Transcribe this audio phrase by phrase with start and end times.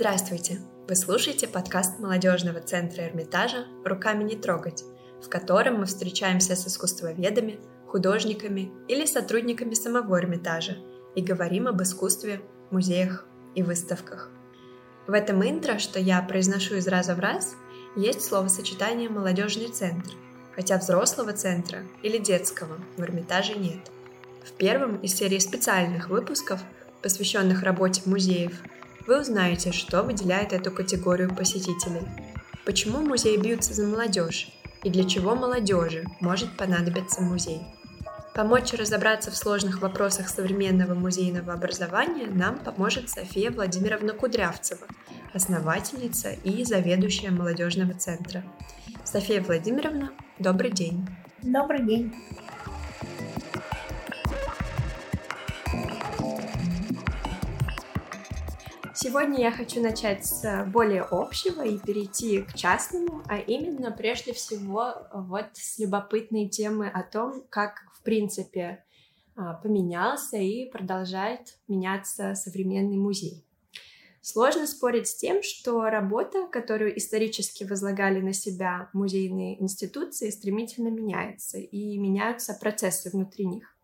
[0.00, 0.62] Здравствуйте!
[0.88, 4.82] Вы слушаете подкаст молодежного центра Эрмитажа «Руками не трогать»,
[5.22, 10.78] в котором мы встречаемся с искусствоведами, художниками или сотрудниками самого Эрмитажа
[11.14, 12.40] и говорим об искусстве,
[12.70, 14.30] музеях и выставках.
[15.06, 17.54] В этом интро, что я произношу из раза в раз,
[17.94, 20.12] есть словосочетание «молодежный центр»,
[20.56, 23.90] хотя взрослого центра или детского в Эрмитаже нет.
[24.46, 26.62] В первом из серии специальных выпусков,
[27.02, 28.62] посвященных работе музеев,
[29.06, 32.06] вы узнаете, что выделяет эту категорию посетителей.
[32.64, 34.48] Почему музеи бьются за молодежь
[34.82, 37.60] и для чего молодежи может понадобиться музей.
[38.34, 44.86] Помочь разобраться в сложных вопросах современного музейного образования нам поможет София Владимировна Кудрявцева,
[45.34, 48.44] основательница и заведующая молодежного центра.
[49.04, 51.06] София Владимировна, добрый день.
[51.42, 52.14] Добрый день.
[59.02, 64.92] Сегодня я хочу начать с более общего и перейти к частному, а именно прежде всего
[65.14, 68.84] вот с любопытной темы о том, как в принципе
[69.36, 73.42] а, поменялся и продолжает меняться современный музей.
[74.20, 81.56] Сложно спорить с тем, что работа, которую исторически возлагали на себя музейные институции, стремительно меняется,
[81.56, 83.79] и меняются процессы внутри них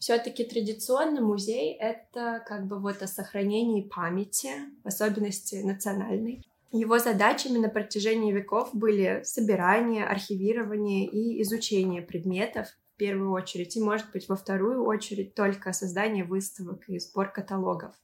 [0.00, 4.48] все-таки традиционно музей— это как бы вот о сохранении памяти,
[4.82, 6.42] в особенности национальной.
[6.72, 13.82] Его задачами на протяжении веков были собирание, архивирование и изучение предметов в первую очередь, и,
[13.82, 17.94] может быть, во вторую очередь только создание выставок и сбор каталогов.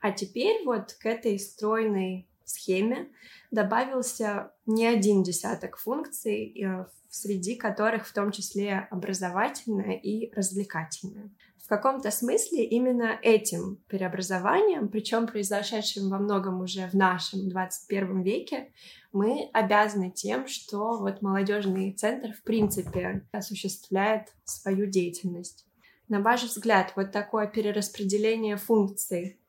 [0.00, 3.08] А теперь вот к этой стройной схеме
[3.50, 11.30] добавился не один десяток функций, э, среди которых в том числе образовательная и развлекательная.
[11.66, 18.72] В каком-то смысле именно этим преобразованием, причем произошедшим во многом уже в нашем 21 веке,
[19.12, 25.66] мы обязаны тем, что вот молодежный центр в принципе осуществляет свою деятельность.
[26.08, 29.40] На ваш взгляд, вот такое перераспределение функций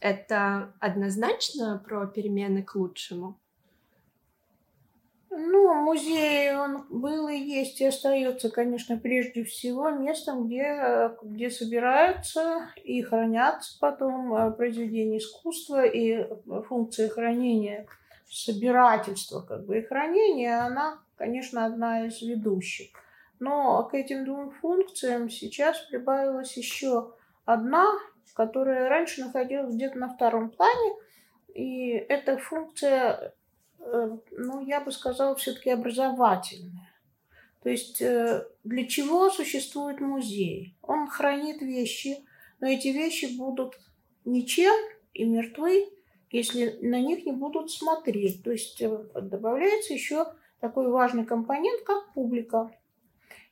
[0.00, 3.38] это однозначно про перемены к лучшему?
[5.30, 12.70] Ну, музей, он был и есть, и остается, конечно, прежде всего местом, где, где собираются
[12.82, 16.26] и хранятся потом э, произведения искусства, и
[16.66, 17.86] функция хранения,
[18.30, 22.90] собирательства как бы и хранения, она, конечно, одна из ведущих.
[23.38, 27.12] Но к этим двум функциям сейчас прибавилась еще
[27.44, 27.86] одна,
[28.34, 30.94] которая раньше находилась где-то на втором плане,
[31.54, 33.34] и эта функция
[33.80, 36.92] Э, ну, я бы сказала, все-таки образовательная.
[37.62, 40.76] То есть э, для чего существует музей?
[40.82, 42.24] Он хранит вещи,
[42.60, 43.78] но эти вещи будут
[44.24, 44.74] ничем
[45.12, 45.88] и мертвы,
[46.30, 48.42] если на них не будут смотреть.
[48.42, 50.26] То есть э, добавляется еще
[50.60, 52.70] такой важный компонент, как публика.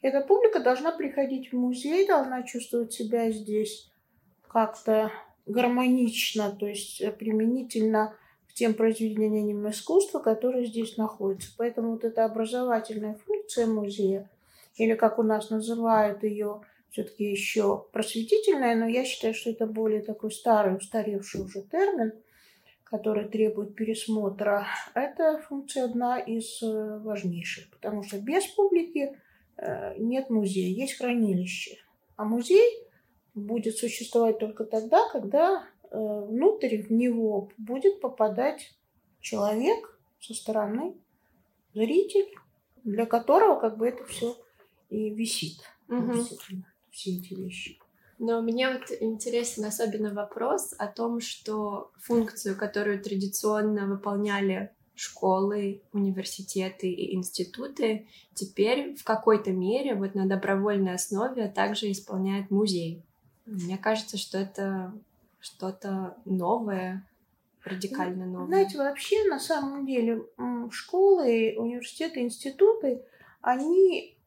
[0.03, 3.91] Эта публика должна приходить в музей, должна чувствовать себя здесь
[4.56, 5.12] как-то
[5.44, 8.17] гармонично, то есть применительно
[8.55, 11.50] тем произведениям искусства, которые здесь находятся.
[11.59, 14.31] Поэтому вот эта образовательная функция музея,
[14.77, 20.00] или как у нас называют ее, все-таки еще просветительная, но я считаю, что это более
[20.00, 22.15] такой старый, устаревший уже термин,
[22.84, 29.19] который требует пересмотра, это функция одна из э, важнейших, потому что без публики
[29.59, 31.77] э, нет музея, есть хранилище.
[32.17, 32.85] А музей
[33.36, 38.74] будет существовать только тогда, когда Э, внутрь в него будет попадать
[39.20, 40.97] человек со стороны,
[41.75, 42.28] зритель,
[42.84, 44.36] для которого как бы это все
[44.91, 45.58] и висит.
[45.88, 46.12] Угу.
[46.91, 47.78] Все эти вещи.
[48.19, 56.88] Но мне вот интересен особенно вопрос о том, что функцию, которую традиционно выполняли школы, университеты
[56.88, 63.06] и институты, теперь в какой-то мере вот на добровольной основе также исполняет музей.
[63.46, 64.93] Мне кажется, что это
[65.38, 67.08] что-то новое,
[67.64, 68.46] радикально новое?
[68.46, 70.25] Знаете, вообще на самом деле
[70.70, 73.04] школы, университеты, институты,
[73.40, 74.19] они,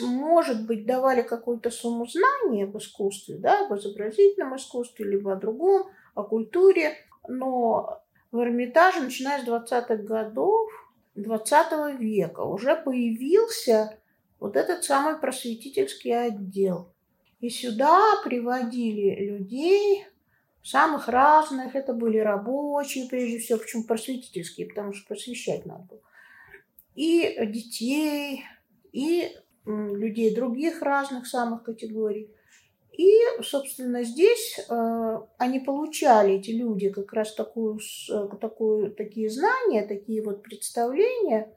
[0.00, 5.90] может быть, давали какую-то сумму знаний об искусстве, да, об изобразительном искусстве, либо о другом,
[6.14, 8.00] о культуре, но
[8.30, 10.70] в Эрмитаже, начиная с 20-х годов
[11.16, 13.98] 20 века, уже появился
[14.38, 16.91] вот этот самый просветительский отдел.
[17.42, 20.06] И сюда приводили людей,
[20.62, 21.74] самых разных.
[21.74, 26.00] Это были рабочие, прежде всего, почему просветительские, потому что просвещать надо было.
[26.94, 28.44] И детей,
[28.92, 29.32] и
[29.66, 32.30] людей других разных самых категорий.
[32.96, 33.10] И,
[33.42, 37.80] собственно, здесь э, они получали, эти люди, как раз такую,
[38.40, 41.50] такую, такие знания, такие вот представления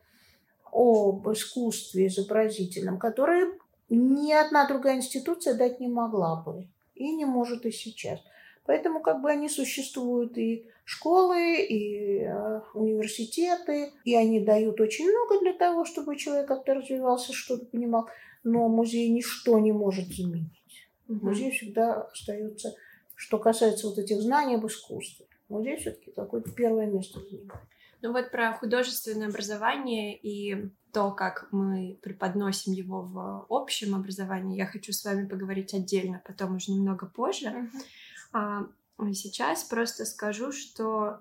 [0.72, 3.52] об искусстве изобразительном, которые
[3.90, 8.20] ни одна другая институция дать не могла бы и не может и сейчас.
[8.66, 15.40] Поэтому как бы они существуют и школы, и э, университеты, и они дают очень много
[15.40, 18.10] для того, чтобы человек как-то развивался, что-то понимал.
[18.44, 20.88] Но музей ничто не может заменить.
[21.08, 21.26] Угу.
[21.26, 22.76] Музей всегда остается,
[23.16, 25.28] что касается вот этих знаний об искусстве.
[25.48, 27.62] Музей все-таки какое-то первое место занимает.
[28.02, 34.66] Ну вот про художественное образование и то, как мы преподносим его в общем образовании, я
[34.66, 37.70] хочу с вами поговорить отдельно, потом уже немного позже.
[38.32, 38.70] Uh-huh.
[39.00, 41.20] А сейчас просто скажу, что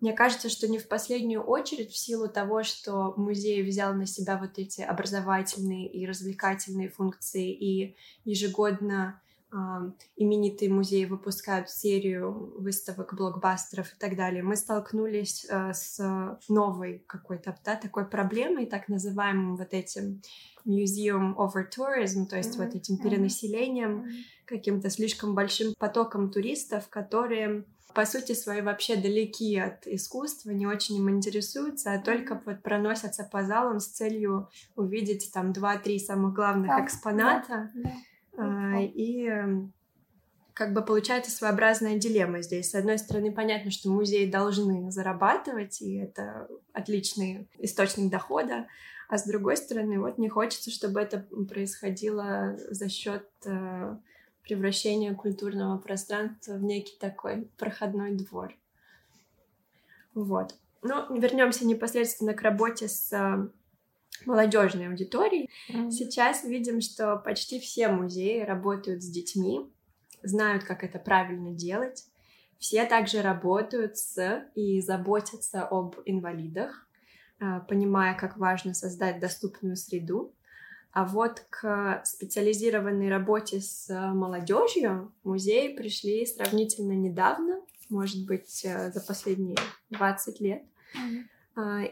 [0.00, 4.38] мне кажется, что не в последнюю очередь в силу того, что музей взял на себя
[4.38, 9.20] вот эти образовательные и развлекательные функции и ежегодно
[10.16, 14.42] именитые музеи выпускают серию выставок, блокбастеров и так далее.
[14.42, 20.22] Мы столкнулись э, с новой какой-то да, такой проблемой, так называемым вот этим
[20.64, 22.64] museum over tourism, то есть mm-hmm.
[22.64, 24.44] вот этим перенаселением, mm-hmm.
[24.44, 27.64] каким-то слишком большим потоком туристов, которые
[27.94, 33.24] по сути своей вообще далеки от искусства, не очень им интересуются, а только вот проносятся
[33.24, 37.70] по залам с целью увидеть там два-три самых главных да, экспоната.
[37.74, 37.90] Да, да.
[38.40, 39.72] А, и эм,
[40.54, 42.70] как бы получается своеобразная дилемма здесь.
[42.70, 48.66] С одной стороны, понятно, что музеи должны зарабатывать, и это отличный источник дохода,
[49.08, 53.96] а с другой стороны, вот не хочется, чтобы это происходило за счет э,
[54.42, 58.54] превращение культурного пространства в некий такой проходной двор.
[60.14, 60.54] Вот.
[60.82, 63.48] Ну, вернемся непосредственно к работе с э,
[64.26, 65.50] молодежной аудиторией.
[65.68, 65.90] Mm-hmm.
[65.90, 69.70] Сейчас видим, что почти все музеи работают с детьми,
[70.22, 72.04] знают, как это правильно делать.
[72.58, 76.86] Все также работают с и заботятся об инвалидах,
[77.40, 80.34] э, понимая, как важно создать доступную среду.
[80.92, 89.00] А вот к специализированной работе с молодежью музеи пришли сравнительно недавно, может быть, э, за
[89.00, 89.56] последние
[89.90, 90.62] 20 лет.
[90.94, 91.22] Mm-hmm.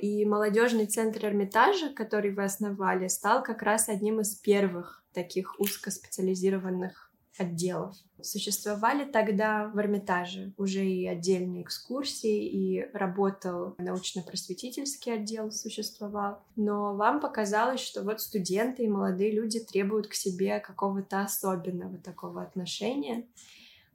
[0.01, 7.11] И молодежный центр Эрмитажа, который вы основали, стал как раз одним из первых таких узкоспециализированных
[7.39, 7.95] отделов.
[8.21, 16.43] Существовали тогда в Эрмитаже уже и отдельные экскурсии, и работал научно-просветительский отдел существовал.
[16.57, 22.43] Но вам показалось, что вот студенты и молодые люди требуют к себе какого-то особенного такого
[22.43, 23.25] отношения.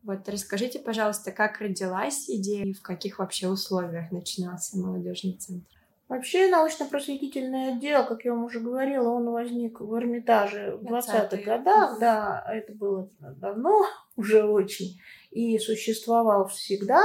[0.03, 5.65] Вот расскажите, пожалуйста, как родилась идея и в каких вообще условиях начинался молодежный центр?
[6.09, 11.99] Вообще научно-просветительный отдел, как я вам уже говорила, он возник в Эрмитаже в 20-х годах.
[11.99, 13.85] Да, это было давно,
[14.17, 14.99] уже очень.
[15.31, 17.01] И существовал всегда,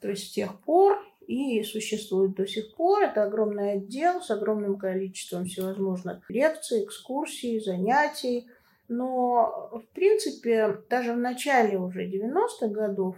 [0.00, 0.96] то есть с тех пор,
[1.26, 3.02] и существует до сих пор.
[3.02, 8.48] Это огромный отдел с огромным количеством всевозможных лекций, экскурсий, занятий.
[8.88, 13.16] Но, в принципе, даже в начале уже 90-х годов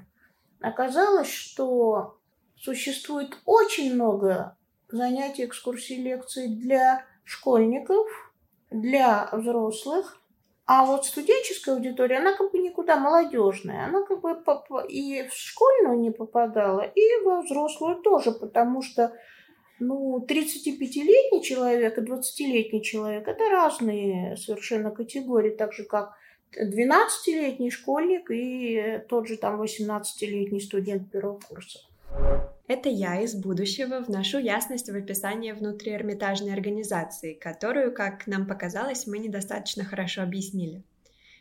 [0.60, 2.18] оказалось, что
[2.56, 4.56] существует очень много
[4.88, 8.08] занятий, экскурсий, лекций для школьников,
[8.70, 10.20] для взрослых.
[10.66, 13.86] А вот студенческая аудитория, она как бы никуда молодежная.
[13.86, 14.36] Она как бы
[14.88, 19.12] и в школьную не попадала, и во взрослую тоже, потому что
[19.80, 26.14] ну, 35-летний человек и 20-летний человек– это разные совершенно категории, так же как
[26.56, 31.80] 12-летний школьник и тот же там 18-летний студент первого курса.
[32.66, 39.06] Это я из будущего вношу ясность в описание внутри Эрмитажной организации, которую, как нам показалось,
[39.06, 40.84] мы недостаточно хорошо объяснили.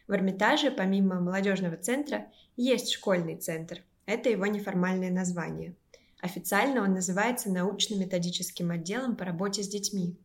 [0.07, 3.83] В Эрмитаже, помимо молодежного центра, есть школьный центр.
[4.07, 5.75] Это его неформальное название.
[6.21, 10.17] Официально он называется научно-методическим отделом по работе с детьми.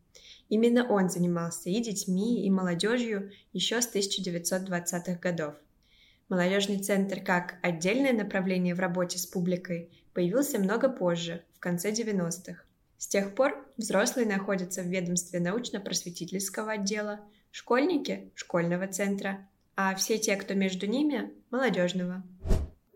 [0.49, 5.55] Именно он занимался и детьми, и молодежью еще с 1920-х годов.
[6.27, 12.63] Молодежный центр как отдельное направление в работе с публикой появился много позже, в конце 90-х.
[12.97, 17.19] С тех пор взрослые находятся в ведомстве научно-просветительского отдела,
[17.51, 22.23] школьники– школьного центра, а все те, кто между ними– молодежного.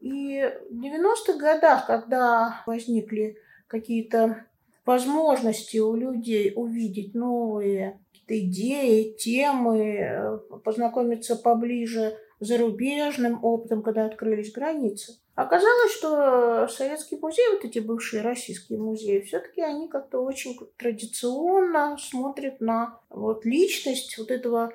[0.02, 3.38] И в 90-х годах, когда возникли
[3.68, 4.46] какие-то
[4.86, 14.52] возможности у людей увидеть новые идеи, темы, э, познакомиться поближе с зарубежным опытом, когда открылись
[14.52, 15.20] границы.
[15.36, 22.60] Оказалось, что советские музеи, вот эти бывшие российские музеи, все-таки они как-то очень традиционно смотрят
[22.62, 24.74] на вот личность вот этого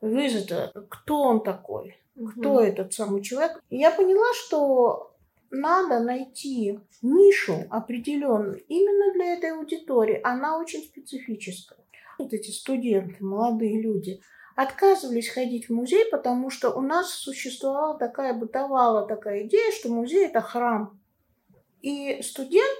[0.00, 3.62] Визита, кто он такой, кто этот самый человек.
[3.70, 5.14] И я поняла, что
[5.50, 10.20] надо найти нишу определенную именно для этой аудитории.
[10.24, 11.78] Она очень специфическая.
[12.18, 14.20] Вот эти студенты, молодые люди,
[14.54, 20.26] отказывались ходить в музей, потому что у нас существовала такая, бытовала такая идея, что музей–
[20.26, 20.98] это храм.
[21.82, 22.78] И студент,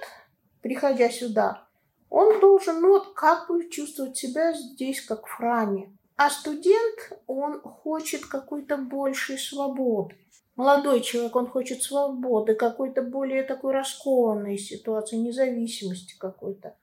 [0.61, 1.67] приходя сюда,
[2.09, 5.95] он должен ну, вот, как бы чувствовать себя здесь, как в храме.
[6.17, 10.15] А студент, он хочет какой-то большей свободы.
[10.55, 16.75] Молодой человек, он хочет свободы, какой-то более такой раскованной ситуации, независимости какой-то.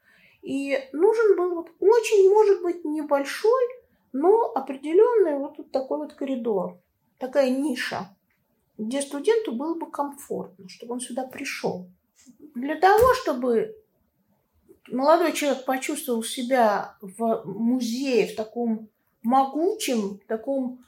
[0.43, 3.63] И нужен был вот очень, может быть, небольшой,
[4.13, 6.79] но определенный вот такой вот коридор,
[7.19, 8.17] такая ниша,
[8.79, 11.89] где студенту было бы комфортно, чтобы он сюда пришел.
[12.55, 13.75] Для того, чтобы
[14.87, 18.91] молодой человек почувствовал себя в музее, в таком
[19.25, 20.85] могучем, таком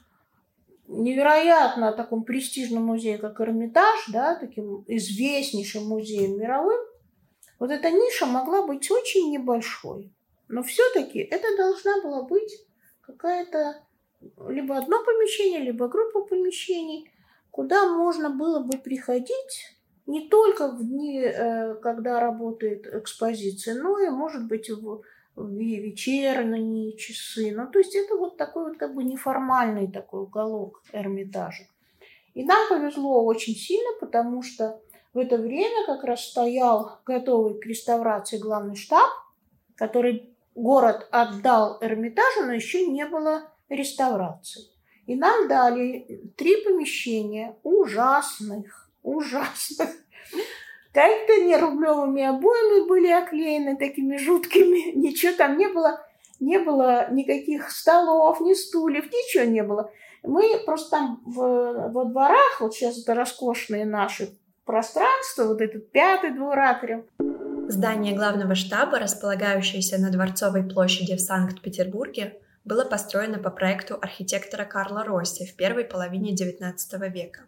[0.87, 6.79] невероятно таком престижном музее, как Эрмитаж, да, таким известнейшим музеем мировым,
[7.59, 10.13] вот эта ниша могла быть очень небольшой.
[10.47, 12.65] Но все-таки это должна была быть
[13.01, 13.83] какая-то
[14.47, 17.11] либо одно помещение, либо группа помещений,
[17.51, 24.09] куда можно было бы приходить не только в дни, э, когда работает экспозиция, но и,
[24.09, 25.03] может быть, в, в
[25.37, 27.53] вечерние часы.
[27.55, 31.67] Ну, то есть это вот такой вот как бы неформальный такой уголок Эрмитажа.
[32.33, 34.81] И нам повезло очень сильно, потому что
[35.13, 39.09] в это время как раз стоял готовый к реставрации главный штаб,
[39.75, 44.63] который город отдал Эрмитажу, но еще не было реставрации.
[45.05, 49.89] И нам дали три помещения ужасных, ужасных.
[50.97, 54.95] Так-то не рублевыми обоями были оклеены такими жуткими.
[54.97, 56.01] Ничего там не было.
[56.39, 59.91] Не было никаких столов, ни стульев, ничего не было.
[60.23, 66.31] Мы просто там в, во дворах, вот сейчас это роскошные наши пространства, вот этот пятый
[66.31, 67.05] двор атриум,
[67.69, 75.03] Здание главного штаба, располагающееся на Дворцовой площади в Санкт-Петербурге, было построено по проекту архитектора Карла
[75.03, 76.73] Росси в первой половине XIX
[77.11, 77.41] века.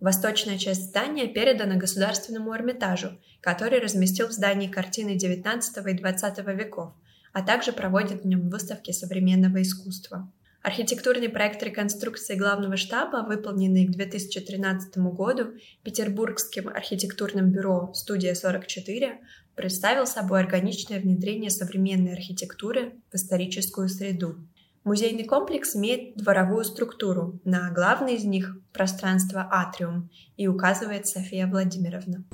[0.00, 6.94] Восточная часть здания передана Государственному Эрмитажу, который разместил в здании картины XIX и XX веков,
[7.34, 10.32] а также проводит в нем выставки современного искусства.
[10.62, 15.52] Архитектурный проект реконструкции главного штаба, выполненный к 2013 году
[15.82, 19.18] Петербургским архитектурным бюро «Студия 44»,
[19.54, 24.36] представил собой органичное внедрение современной архитектуры в историческую среду.
[24.82, 27.38] Музейный комплекс имеет дворовую структуру.
[27.44, 30.08] На главной из них– пространство «Атриум»,
[30.38, 32.24] и указывает София Владимировна.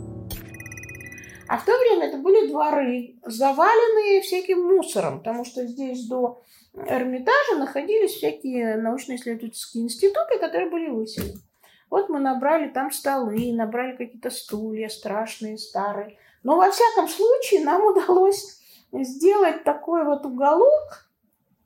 [1.49, 6.41] А в то время это были дворы, заваленные всяким мусором, потому что здесь до
[6.75, 11.41] Эрмитажа находились всякие научно-исследовательские институты, которые были выселены.
[11.91, 16.17] Вот мы набрали там столы, набрали какие-то стулья страшные, старые.
[16.45, 18.61] Но во всяком случае нам удалось
[18.93, 21.06] сделать такой вот уголок,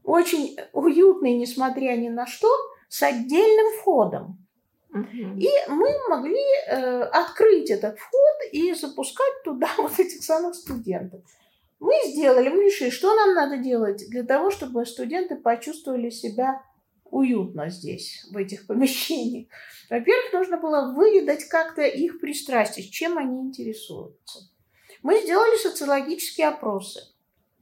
[0.04, 2.49] очень уютный, несмотря ни на что,
[2.88, 4.47] с отдельным входом.
[4.92, 11.21] И мы могли э, открыть этот вход и запускать туда вот этих самых студентов.
[11.78, 16.62] Мы сделали, мы решили, что нам надо делать для того, чтобы студенты почувствовали себя
[17.04, 19.47] уютно здесь, в этих помещениях.
[19.88, 24.50] Во-первых, нужно было выведать как-то их пристрастие, чем они интересуются.
[25.02, 27.00] Мы сделали социологические опросы.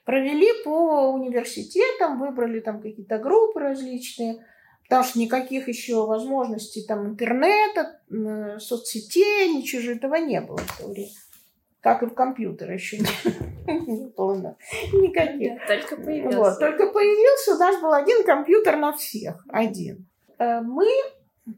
[0.08, 4.42] Провели по университетам, выбрали там какие-то группы различные,
[4.84, 8.00] потому что никаких еще возможностей там интернета,
[8.58, 11.10] соцсетей, ничего же этого не было в то время
[11.80, 12.98] как и в компьютере еще
[13.66, 14.56] не, было
[14.92, 15.66] никаких.
[15.66, 16.38] Только появился.
[16.38, 20.06] Вот, только появился, у нас был один компьютер на всех, один.
[20.38, 20.88] Э, мы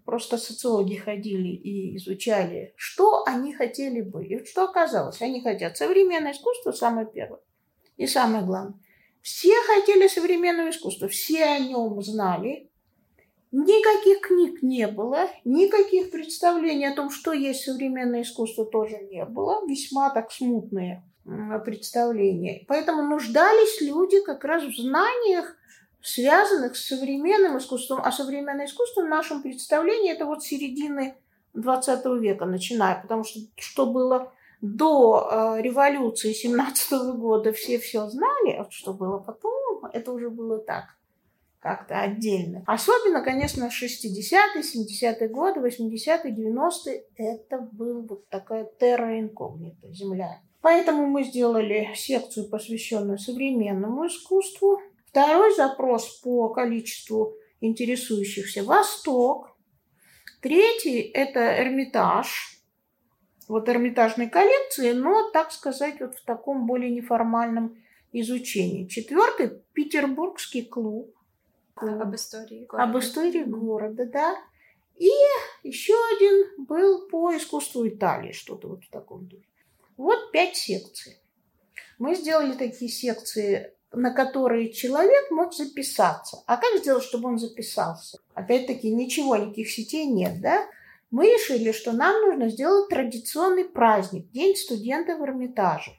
[0.05, 4.27] просто социологи ходили и изучали, что они хотели бы.
[4.27, 5.23] И что оказалось?
[5.23, 7.41] Они хотят современное искусство самое первое.
[8.01, 8.79] И самое главное.
[9.21, 12.67] Все хотели современного искусства, все о нем знали,
[13.53, 19.67] Никаких книг не было, никаких представлений о том, что есть современное искусство, тоже не было.
[19.67, 21.03] Весьма так смутные
[21.65, 22.65] представления.
[22.69, 25.57] Поэтому нуждались люди как раз в знаниях,
[26.01, 28.01] связанных с современным искусством.
[28.05, 31.17] А современное искусство в нашем представлении это вот середины
[31.55, 38.53] 20 века, начиная, потому что что было до э, революции 17 года, все все знали,
[38.59, 40.85] а что было потом, это уже было так
[41.61, 42.63] как-то отдельно.
[42.67, 47.05] Особенно, конечно, 60-е, 70-е годы, 80-е, 90-е.
[47.17, 50.41] Это был вот такая терра инкогнита, земля.
[50.63, 54.81] Поэтому мы сделали секцию, посвященную современному искусству.
[55.07, 59.57] Второй запрос по количеству интересующихся Восток.
[60.41, 62.60] Третий– это Эрмитаж.
[63.51, 68.87] Вот эрмитажные коллекции, но, так сказать, вот в таком более неформальном изучении.
[68.87, 71.13] Четвертый– Петербургский клуб.
[71.75, 72.89] Об истории города.
[72.89, 74.37] Об истории города, да.
[74.97, 75.11] И
[75.65, 79.49] еще один был по искусству Италии, что-то вот в таком духе.
[79.97, 81.19] Вот пять секций.
[81.99, 86.45] Мы сделали такие секции, на которые человек мог записаться.
[86.47, 88.21] А как сделать, чтобы он записался?
[88.35, 90.69] Опять-таки, ничего, никаких сетей нет, да?
[91.11, 95.93] Мы решили, что нам нужно сделать традиционный праздник, День студента в Эрмитаже.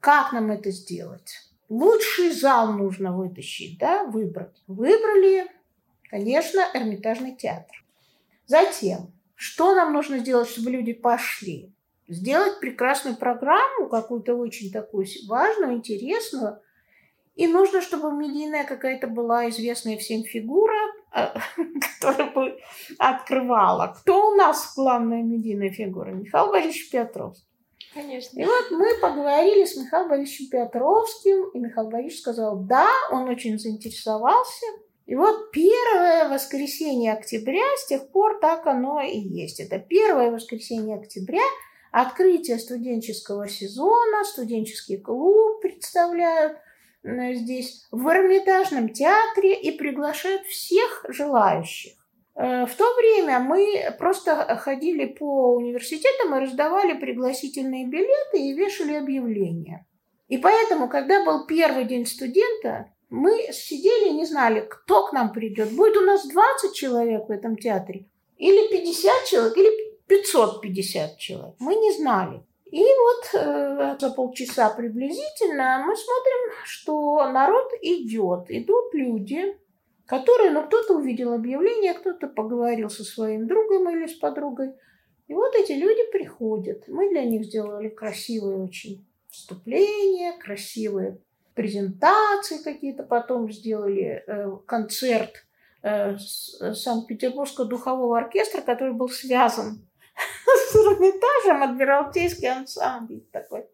[0.00, 1.40] Как нам это сделать?
[1.68, 4.62] Лучший зал нужно вытащить, да, выбрать.
[4.68, 5.50] Выбрали,
[6.08, 7.84] конечно, Эрмитажный театр.
[8.46, 11.72] Затем, что нам нужно сделать, чтобы люди пошли?
[12.06, 16.60] Сделать прекрасную программу, какую-то очень такую важную, интересную.
[17.34, 20.78] И нужно, чтобы медийная какая-то была известная всем фигура,
[21.12, 21.34] а,
[22.00, 22.58] которая бы
[22.98, 23.94] открывала.
[24.00, 26.10] Кто у нас главная медийная фигура?
[26.10, 27.46] Михаил Борисович Петровский.
[27.94, 28.38] Конечно.
[28.38, 33.58] И вот мы поговорили с Михаилом Борисовичем Петровским, и Михаил Борисович сказал, да, он очень
[33.58, 34.66] заинтересовался,
[35.08, 39.58] и вот первое воскресенье октября, с тех пор так оно и есть.
[39.58, 41.44] Это первое воскресенье октября,
[41.92, 46.60] открытие студенческого сезона, студенческий клуб представляют э,
[47.02, 51.92] здесь в Эрмитажном театре и приглашают всех желающих.
[52.34, 58.94] Э, в то время мы просто ходили по университетам и раздавали пригласительные билеты и вешали
[58.94, 59.86] объявления.
[60.28, 65.32] И поэтому, когда был первый день студента, мы сидели и не знали, кто к нам
[65.32, 65.72] придет.
[65.72, 71.54] Будет у нас 20 человек в этом театре, или 50 человек, или 550 человек.
[71.58, 72.42] Мы не знали.
[72.70, 78.50] И вот э, за полчаса приблизительно мы смотрим, что народ идет.
[78.50, 79.56] Идут люди,
[80.04, 84.74] которые, ну, кто-то увидел объявление, кто-то поговорил со своим другом или с подругой.
[85.28, 86.84] И вот эти люди приходят.
[86.88, 91.18] Мы для них сделали красивые очень вступления, красивые
[91.54, 95.46] презентации какие-то, потом сделали э, концерт
[95.82, 99.87] э, Санкт-Петербургского духового оркестра, который был связан
[100.70, 103.66] с Эрмитажем, Адмиралтейский ансамбль такой.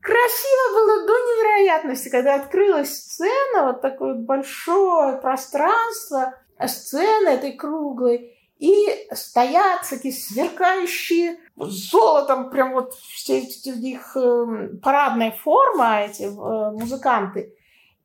[0.00, 6.34] Красиво было до невероятности, когда открылась сцена, вот такое большое пространство,
[6.66, 16.02] сцены этой круглой, и стоят такие сверкающие золотом, прям вот все них эм, парадная форма,
[16.02, 17.54] эти э, музыканты,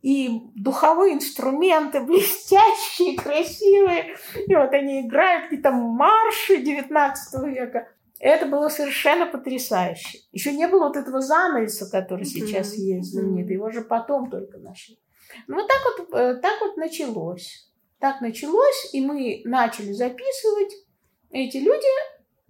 [0.06, 7.90] и духовые инструменты блестящие, красивые, и вот они играют какие-то марши 19 века.
[8.20, 10.20] Это было совершенно потрясающе.
[10.32, 12.48] Еще не было вот этого занавеса, который mm-hmm.
[12.48, 13.56] сейчас есть знаменитый.
[13.56, 15.00] Его же потом только нашли.
[15.48, 17.68] Ну вот так вот, э, так вот началось.
[18.00, 20.72] Так началось, и мы начали записывать.
[21.32, 21.88] Эти люди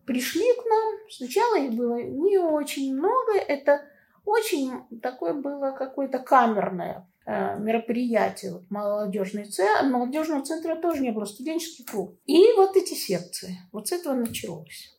[0.06, 1.10] пришли к нам.
[1.10, 3.38] Сначала их было не очень много.
[3.38, 3.86] Это
[4.26, 8.54] очень такое было какое-то камерное э, мероприятие.
[8.54, 12.18] Вот молодежный центр, молодежного центра тоже не было, студенческий клуб.
[12.26, 13.58] И вот эти секции.
[13.72, 14.98] Вот с этого началось.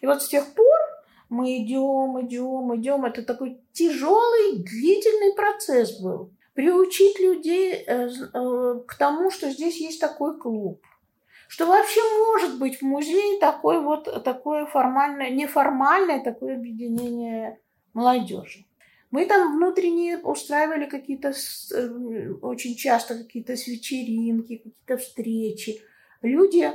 [0.00, 0.66] И вот с тех пор
[1.28, 3.04] мы идем, идем, идем.
[3.04, 10.00] Это такой тяжелый, длительный процесс был приучить людей э, э, к тому, что здесь есть
[10.00, 10.82] такой клуб.
[11.48, 17.58] Что вообще может быть в музее такое вот такое формальное, неформальное такое объединение
[17.92, 18.66] молодежи.
[19.10, 21.32] Мы там внутренне устраивали какие-то,
[21.74, 25.80] э, очень часто какие-то вечеринки, какие-то встречи.
[26.22, 26.70] Люди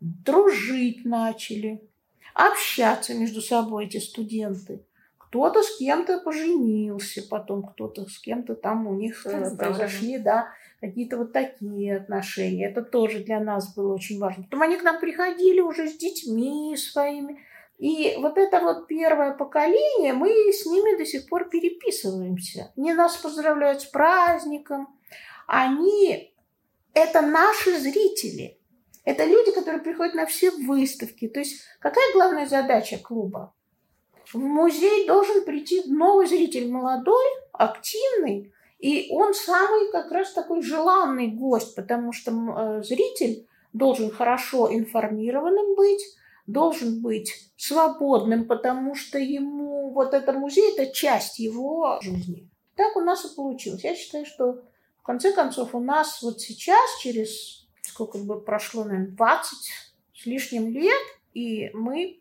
[0.00, 1.80] дружить начали,
[2.34, 4.80] общаться между собой, эти студенты.
[5.16, 9.56] Кто-то с кем-то поженился, потом кто-то с кем-то там у них э, Здорово.
[9.56, 10.48] произошли, да,
[10.80, 12.68] какие-то вот такие отношения.
[12.68, 14.44] Это тоже для нас было очень важно.
[14.44, 17.40] Потом они к нам приходили уже с детьми своими.
[17.78, 22.72] И вот это вот первое поколение, мы с ними до сих пор переписываемся.
[22.76, 24.88] Они нас поздравляют с праздником.
[25.46, 26.34] Они–
[26.94, 28.58] это наши зрители.
[29.04, 31.28] Это люди, которые приходят на все выставки.
[31.28, 33.52] То есть какая главная задача клуба?
[34.32, 41.28] в музей должен прийти новый зритель, молодой, активный, и он самый как раз такой желанный
[41.28, 46.02] гость, потому что э, зритель должен хорошо информированным быть,
[46.46, 52.48] должен быть свободным, потому что ему вот это музей– это часть его жизни.
[52.76, 53.84] Так у нас и получилось.
[53.84, 54.62] Я считаю, что
[55.00, 59.58] в конце концов у нас вот сейчас, через сколько бы прошло, наверное, 20
[60.14, 61.02] с лишним лет,
[61.34, 62.20] и мы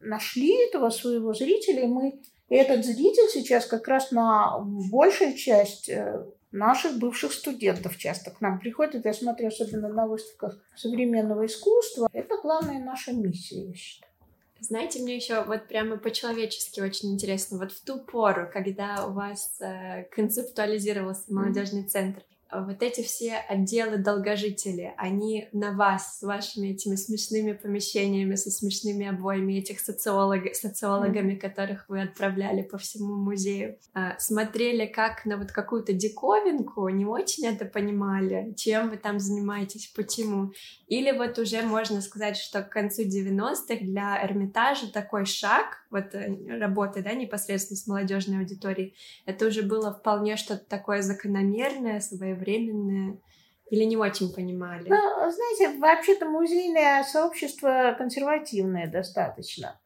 [0.00, 5.88] нашли этого своего зрителя, и мы и этот зритель сейчас как раз на большую часть
[5.88, 9.04] э, наших бывших студентов часто к нам приходят.
[9.04, 12.08] Я смотрю, особенно на выставках современного искусства.
[12.12, 14.12] Это главная наша миссия, я считаю.
[14.60, 19.60] Знаете, мне еще вот прямо по-человечески очень интересно, вот в ту пору, когда у вас
[19.60, 26.96] э, концептуализировался молодежный центр, вот эти все отделы долгожители, они на вас с вашими этими
[26.96, 31.40] смешными помещениями, со смешными обоями, этих социолог, социологами, mm-hmm.
[31.40, 37.46] которых вы отправляли по всему музею, а, смотрели как на вот какую-то диковинку, не очень
[37.46, 40.52] это понимали, чем вы там занимаетесь, почему.
[40.86, 46.58] Или вот уже можно сказать, что к концу 90-х для Эрмитажа такой шаг, вот э,
[46.58, 53.18] работы, да, непосредственно с молодежной аудиторией, это уже было вполне что-то такое закономерное, своевременное,
[53.70, 54.88] или не очень понимали?
[54.88, 54.96] Ну,
[55.30, 59.80] знаете, вообще-то музейное сообщество консервативное достаточно.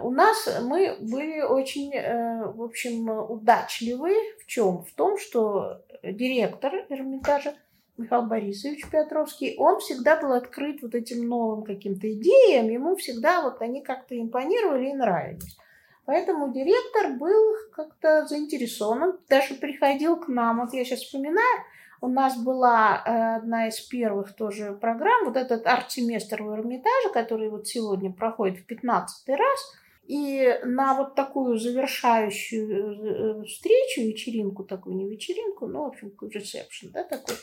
[0.00, 4.84] У нас мы были очень, э, в общем, удачливы в чем?
[4.84, 7.54] В том, что директор Эрмитажа
[7.96, 13.62] Михаил Борисович Петровский, он всегда был открыт вот этим новым каким-то идеям, ему всегда вот
[13.62, 15.56] они как-то импонировали и нравились.
[16.04, 21.64] Поэтому директор был как-то заинтересован, он даже приходил к нам, вот я сейчас вспоминаю,
[22.00, 27.48] у нас была э, одна из первых тоже программ, вот этот арт-семестр в Эрмитаже, который
[27.48, 29.72] вот сегодня проходит в 15 раз,
[30.06, 36.90] и на вот такую завершающую э, встречу, вечеринку такую, не вечеринку, ну, в общем, ресепшн,
[36.90, 37.36] да, такой,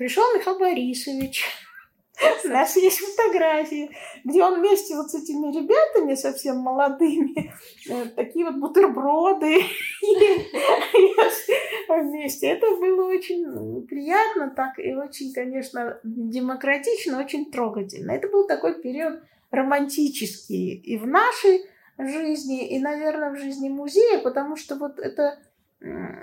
[0.00, 1.44] Пришел Михаил Борисович.
[2.46, 3.90] У нас есть фотографии,
[4.24, 7.52] где он вместе вот с этими ребятами совсем молодыми,
[7.86, 9.58] э, такие вот бутерброды
[11.86, 12.46] вместе.
[12.46, 18.12] Это было очень приятно, так и очень, конечно, демократично, очень трогательно.
[18.12, 21.66] Это был такой период романтический и в нашей
[21.98, 25.38] жизни, и, наверное, в жизни музея, потому что вот это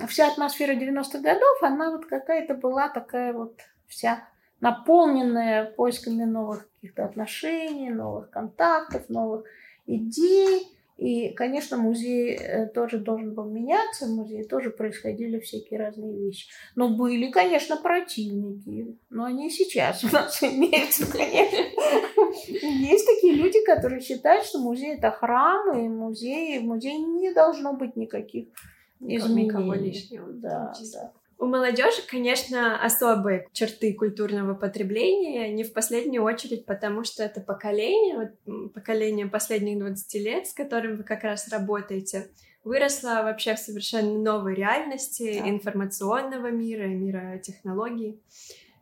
[0.07, 4.27] вся атмосфера 90-х годов, она вот какая-то была такая вот вся
[4.59, 9.45] наполненная поисками новых каких-то отношений, новых контактов, новых
[9.85, 10.67] идей.
[10.97, 16.49] И, конечно, музей э, тоже должен был меняться, в музее тоже происходили всякие разные вещи.
[16.75, 21.57] Но были, конечно, противники, но они сейчас у нас имеются, конечно.
[22.47, 27.73] Есть такие люди, которые считают, что музей– это храм, и музей, в музее не должно
[27.73, 28.47] быть никаких
[28.99, 29.45] изменений.
[29.45, 30.27] Никого лишнего.
[30.31, 31.11] Да, да.
[31.39, 38.31] У молодежи, конечно, особые черты культурного потребления, не в последнюю очередь, потому что это поколение,
[38.45, 42.29] вот, поколение последних 20 лет, с которым вы как раз работаете,
[42.63, 45.49] выросло вообще в совершенно новой реальности да.
[45.49, 48.19] информационного мира, мира технологий.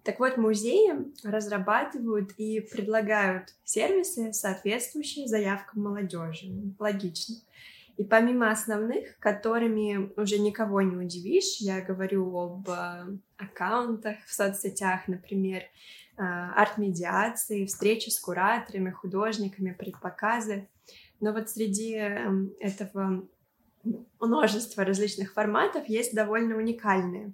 [0.03, 6.47] Так вот, музеи разрабатывают и предлагают сервисы, соответствующие заявкам молодежи.
[6.79, 7.35] Логично.
[7.97, 15.07] И помимо основных, которыми уже никого не удивишь, я говорю об э, аккаунтах в соцсетях,
[15.07, 20.67] например, э, арт-медиации, встречи с кураторами, художниками, предпоказы.
[21.21, 23.25] Но вот среди эм, этого
[24.19, 27.33] множества различных форматов есть довольно уникальные.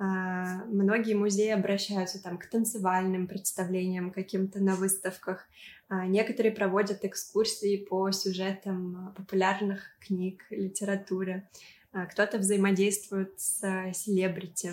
[0.00, 5.48] А, многие музеи обращаются там к танцевальным представлениям каким-то на выставках.
[5.88, 11.48] А, некоторые проводят экскурсии по сюжетам популярных книг, литературы.
[11.92, 13.60] А, кто-то взаимодействует с
[13.92, 14.72] селебрити.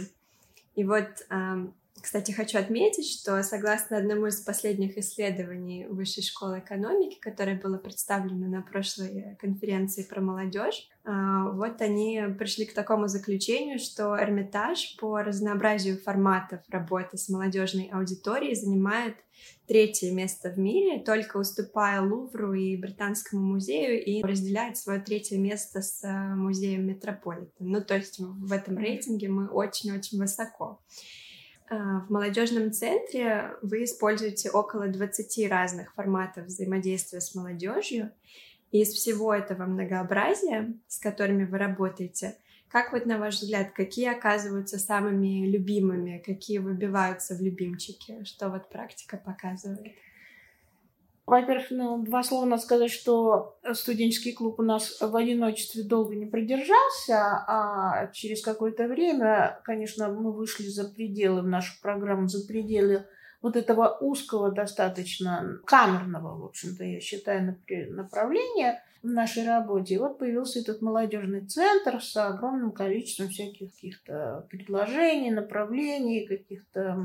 [0.76, 1.08] И вот
[2.02, 8.48] кстати, хочу отметить, что согласно одному из последних исследований Высшей школы экономики, которое было представлено
[8.48, 15.22] на прошлой конференции про молодежь, а, вот они пришли к такому заключению, что Эрмитаж по
[15.22, 19.16] разнообразию форматов работы с молодежной аудиторией занимает
[19.68, 25.82] третье место в мире, только уступая Лувру и Британскому музею и разделяет свое третье место
[25.82, 26.02] с
[26.36, 27.52] музеем Метрополитен.
[27.60, 30.82] Ну, то есть в этом рейтинге мы очень-очень высоко.
[31.68, 38.12] А, в молодежном центре вы используете около 20 разных форматов взаимодействия с молодежью.
[38.72, 42.36] И из всего этого многообразия, с которыми вы работаете,
[42.68, 48.24] как вот на ваш взгляд, какие оказываются самыми любимыми, какие выбиваются в любимчики?
[48.26, 49.94] Что вот практика показывает?
[51.26, 56.28] Во-первых, ну, два слова надо сказать, что студенческий клуб у нас в одиночестве долго не
[56.28, 63.06] продержался, а через какое-то время, конечно, мы вышли за пределы в нашу программу, за пределы
[63.42, 67.58] вот этого узкого достаточно камерного, в общем-то, я считаю,
[67.90, 69.96] направления в нашей работе.
[69.96, 76.98] И вот появился этот молодежный центр с огромным количеством всяких каких-то предложений, направлений, каких-то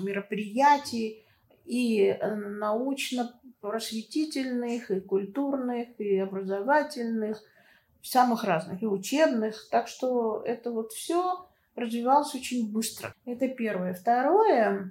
[0.00, 1.24] мероприятий
[1.64, 7.42] и э, научно просветительных, и культурных, и образовательных,
[8.02, 9.68] самых разных, и учебных.
[9.70, 13.14] Так что это вот все развивался очень быстро.
[13.24, 13.94] Это первое.
[13.94, 14.90] Второе,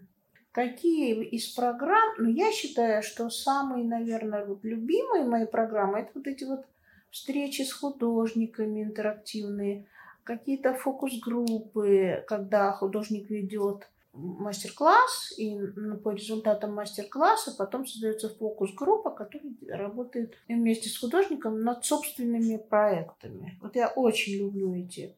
[0.51, 6.27] какие из программ, ну, я считаю, что самые, наверное, вот любимые мои программы, это вот
[6.27, 6.65] эти вот
[7.11, 9.85] встречи с художниками интерактивные,
[10.23, 15.57] какие-то фокус-группы, когда художник ведет мастер-класс, и
[16.03, 23.57] по результатам мастер-класса потом создается фокус-группа, которая работает вместе с художником над собственными проектами.
[23.61, 25.15] Вот я очень люблю эти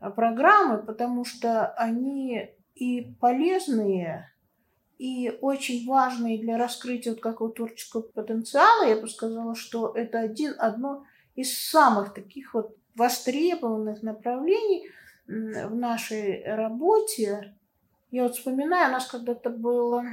[0.00, 4.32] а, программы, потому что они и полезные,
[4.98, 8.86] и очень важные для раскрытия вот какого творческого потенциала.
[8.86, 14.88] Я бы сказала, что это один, одно из самых таких вот востребованных направлений
[15.26, 17.54] в нашей работе
[18.12, 20.04] я вот вспоминаю, у нас когда-то было,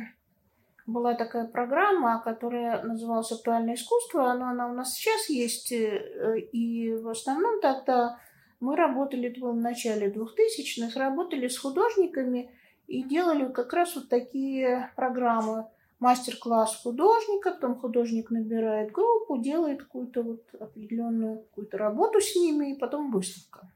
[0.88, 4.32] была такая программа, которая называлась «Актуальное искусство».
[4.32, 5.74] Она, она у нас сейчас есть.
[5.74, 8.18] Э, и в основном тогда
[8.62, 12.50] мы работали, в начале 2000-х, работали с художниками
[12.88, 15.68] и делали как раз вот такие программы.
[16.00, 22.80] Мастер-класс художника, потом художник набирает группу, делает какую-то вот определенную какую-то работу с ними, и
[22.80, 23.70] потом выставка.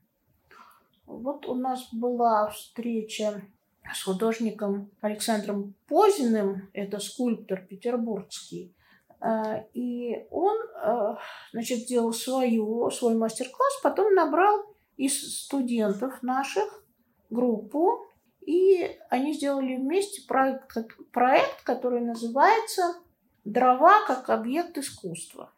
[1.06, 3.42] Вот у нас была встреча
[3.92, 8.74] с художником Александром Позиным, это скульптор петербургский,
[9.22, 11.16] э, и он, э,
[11.52, 14.66] значит, сделал свою, свой мастер-класс, потом набрал
[14.96, 16.84] из студентов наших
[17.30, 18.06] группу,
[18.42, 20.76] и они сделали вместе проект,
[21.12, 22.96] проект который называется
[23.46, 25.52] «Дрова как объект искусства».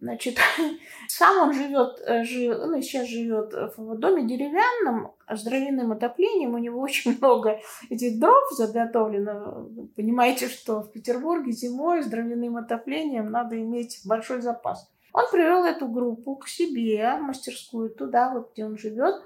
[0.00, 0.38] Значит,
[1.08, 6.54] сам он живет, э, жив, ну, сейчас живет в доме деревянном, с дровяным отоплением.
[6.54, 7.58] У него очень много
[7.90, 9.68] этих дров заготовлено.
[9.96, 14.88] Понимаете, что в Петербурге зимой с дровяным отоплением надо иметь большой запас.
[15.12, 19.16] Он привел эту группу к себе, в мастерскую, туда, вот где он живет.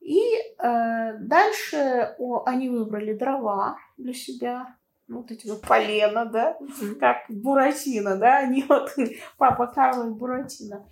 [0.00, 4.74] И э, дальше о, они выбрали дрова для себя,
[5.08, 6.58] вот эти вот полена, да,
[7.00, 8.94] как Буратино, да, они вот
[9.38, 10.88] папа Карла и Буратино.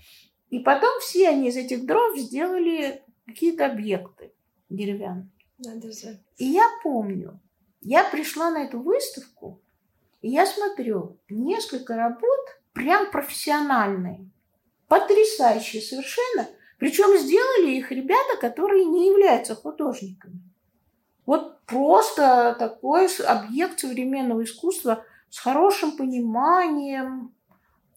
[0.50, 4.32] И потом все они из этих дров сделали какие-то объекты
[4.68, 5.30] деревянные.
[5.58, 6.18] Надо же.
[6.36, 7.40] И я помню,
[7.80, 9.60] я пришла на эту выставку,
[10.22, 14.30] и я смотрю, несколько работ прям профессиональные,
[14.88, 16.48] потрясающие совершенно.
[16.78, 20.40] Причем сделали их ребята, которые не являются художниками.
[21.26, 27.34] Вот просто такой объект современного искусства с хорошим пониманием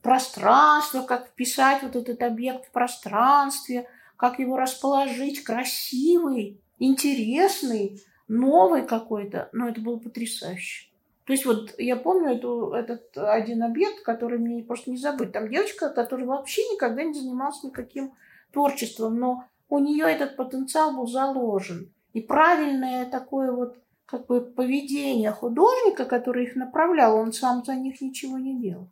[0.01, 3.87] пространства, как вписать вот этот объект в пространстве,
[4.17, 9.49] как его расположить, красивый, интересный, новый какой-то.
[9.53, 10.89] Но это было потрясающе.
[11.25, 15.31] То есть вот я помню эту, этот один объект, который мне просто не забыть.
[15.31, 18.13] Там девочка, которая вообще никогда не занималась никаким
[18.51, 21.93] творчеством, но у нее этот потенциал был заложен.
[22.13, 28.01] И правильное такое вот как бы поведение художника, который их направлял, он сам за них
[28.01, 28.87] ничего не делал.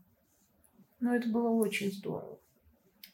[0.99, 2.37] Но это было очень здорово.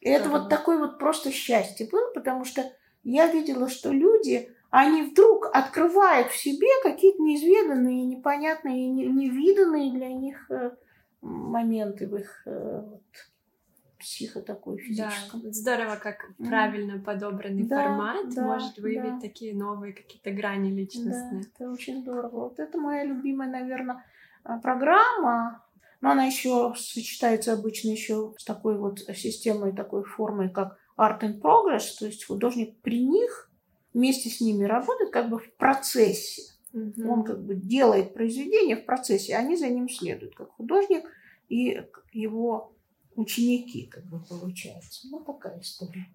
[0.01, 2.69] И это вот такое вот просто счастье было, потому что
[3.03, 10.51] я видела, что люди, они вдруг открывают в себе какие-то неизведанные, непонятные, невиданные для них
[10.51, 10.71] э,
[11.21, 13.03] моменты в их э, вот,
[14.03, 15.41] психо такой физическом.
[15.41, 19.19] Да, здорово, как правильно подобранный да, формат да, может выявить да.
[19.21, 21.43] такие новые какие-то грани личностные.
[21.43, 22.29] Да, это очень здорово.
[22.29, 24.05] Вот это моя любимая, наверное,
[24.43, 25.65] а, программа.
[26.01, 31.39] Но она еще сочетается обычно еще с такой вот системой, такой формой, как Art and
[31.39, 33.49] Progress, то есть художник при них
[33.93, 36.43] вместе с ними работает как бы в процессе.
[36.73, 37.09] Угу.
[37.09, 41.05] Он как бы делает произведение в процессе, а они за ним следуют, как художник
[41.47, 42.72] и его
[43.15, 45.07] ученики, как бы получается.
[45.09, 46.07] Ну, такая история.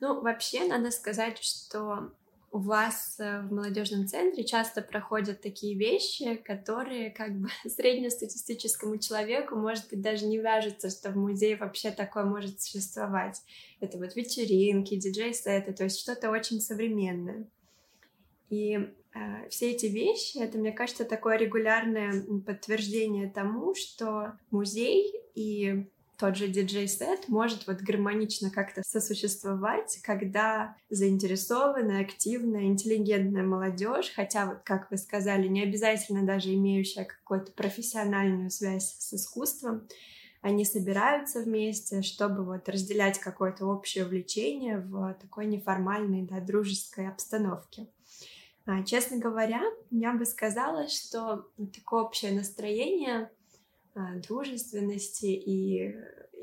[0.00, 2.12] Ну, вообще, надо сказать, что
[2.54, 9.56] у вас э, в молодежном центре часто проходят такие вещи, которые как бы среднестатистическому человеку,
[9.56, 13.42] может быть, даже не вяжется, что в музее вообще такое может существовать.
[13.80, 17.48] Это вот вечеринки, диджей-сеты, то есть что-то очень современное.
[18.50, 18.76] И
[19.14, 26.36] э, все эти вещи, это, мне кажется, такое регулярное подтверждение тому, что музей и тот
[26.36, 34.90] же диджей-сет может вот гармонично как-то сосуществовать, когда заинтересованная, активная, интеллигентная молодежь, хотя вот, как
[34.90, 39.86] вы сказали, не обязательно даже имеющая какую-то профессиональную связь с искусством,
[40.40, 47.88] они собираются вместе, чтобы вот разделять какое-то общее увлечение в такой неформальной, да, дружеской обстановке.
[48.66, 53.30] А, честно говоря, я бы сказала, что такое общее настроение
[53.94, 55.94] дружественности и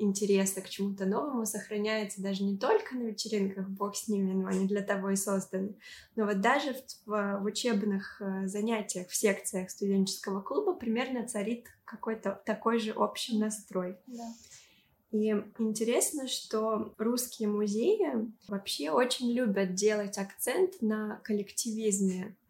[0.02, 4.68] интереса к чему-то новому сохраняется даже не только на вечеринках, бог с ними, но они
[4.68, 5.76] для того и созданы,
[6.16, 6.74] но вот даже
[7.06, 13.38] в, в учебных э, занятиях, в секциях студенческого клуба примерно царит какой-то такой же общий
[13.38, 13.98] настрой.
[14.08, 14.34] Да.
[15.12, 15.28] И
[15.60, 22.41] интересно, что русские музеи вообще очень любят делать акцент на коллективизме а,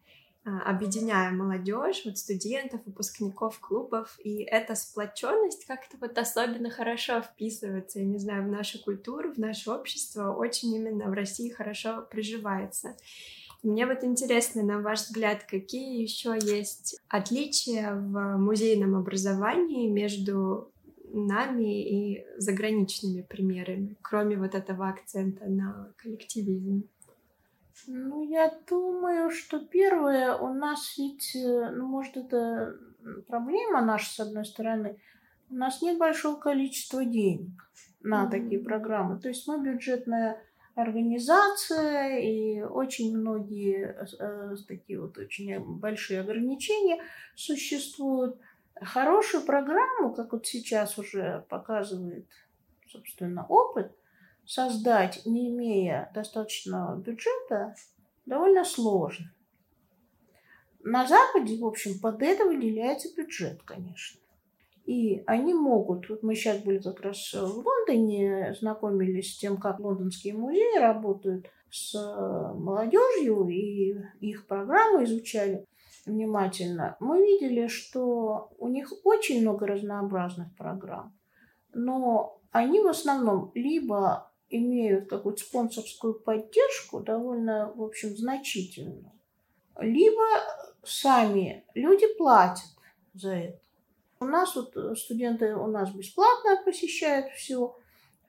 [0.44, 8.04] объединяя молодежь, вот студентов, выпускников клубов, и эта сплоченность как-то вот особенно хорошо вписывается, я
[8.04, 12.96] не знаю, в нашу культуру, в наше общество, очень именно в России хорошо приживается.
[13.62, 20.72] Мне вот интересно, на ваш взгляд, какие еще есть отличия в музейном образовании между
[21.12, 26.88] нами и заграничными примерами, кроме вот этого акцента на коллективизм?
[27.86, 32.76] Ну, я думаю, что первое, у нас ведь, э, ну, может, это
[33.26, 34.98] проблема наша, с одной стороны,
[35.50, 37.68] у нас нет большого количества денег
[38.00, 38.30] на mm-hmm.
[38.30, 39.20] такие программы.
[39.20, 40.42] То есть мы бюджетная
[40.74, 47.02] организация, и очень многие э, такие вот очень большие ограничения
[47.34, 48.38] существуют.
[48.80, 52.26] Хорошую программу, как вот сейчас уже показывает,
[52.88, 53.92] собственно, опыт,
[54.46, 57.74] создать, не имея достаточного бюджета,
[58.26, 59.32] довольно сложно.
[60.84, 64.20] На Западе, в общем, под это выделяется бюджет, конечно.
[64.84, 69.78] И они могут, вот мы сейчас были как раз в Лондоне, знакомились с тем, как
[69.78, 71.94] лондонские музеи работают с
[72.56, 75.64] молодежью и их программы изучали
[76.04, 76.96] внимательно.
[76.98, 81.16] Мы видели, что у них очень много разнообразных программ,
[81.72, 89.10] но они в основном либо имеют какую-то спонсорскую поддержку, довольно, в общем, значительную,
[89.80, 90.22] либо
[90.84, 92.68] сами люди платят
[93.14, 93.60] за это.
[94.20, 97.76] У нас вот студенты у нас бесплатно посещают все,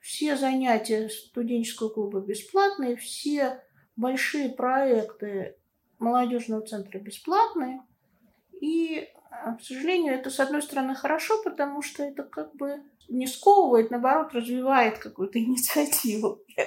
[0.00, 3.62] все занятия студенческого клуба бесплатные, все
[3.96, 5.56] большие проекты
[5.98, 7.82] молодежного центра бесплатные.
[8.60, 13.90] И, к сожалению, это, с одной стороны, хорошо, потому что это как бы не сковывает,
[13.90, 16.40] наоборот, развивает какую-то инициативу.
[16.56, 16.64] Я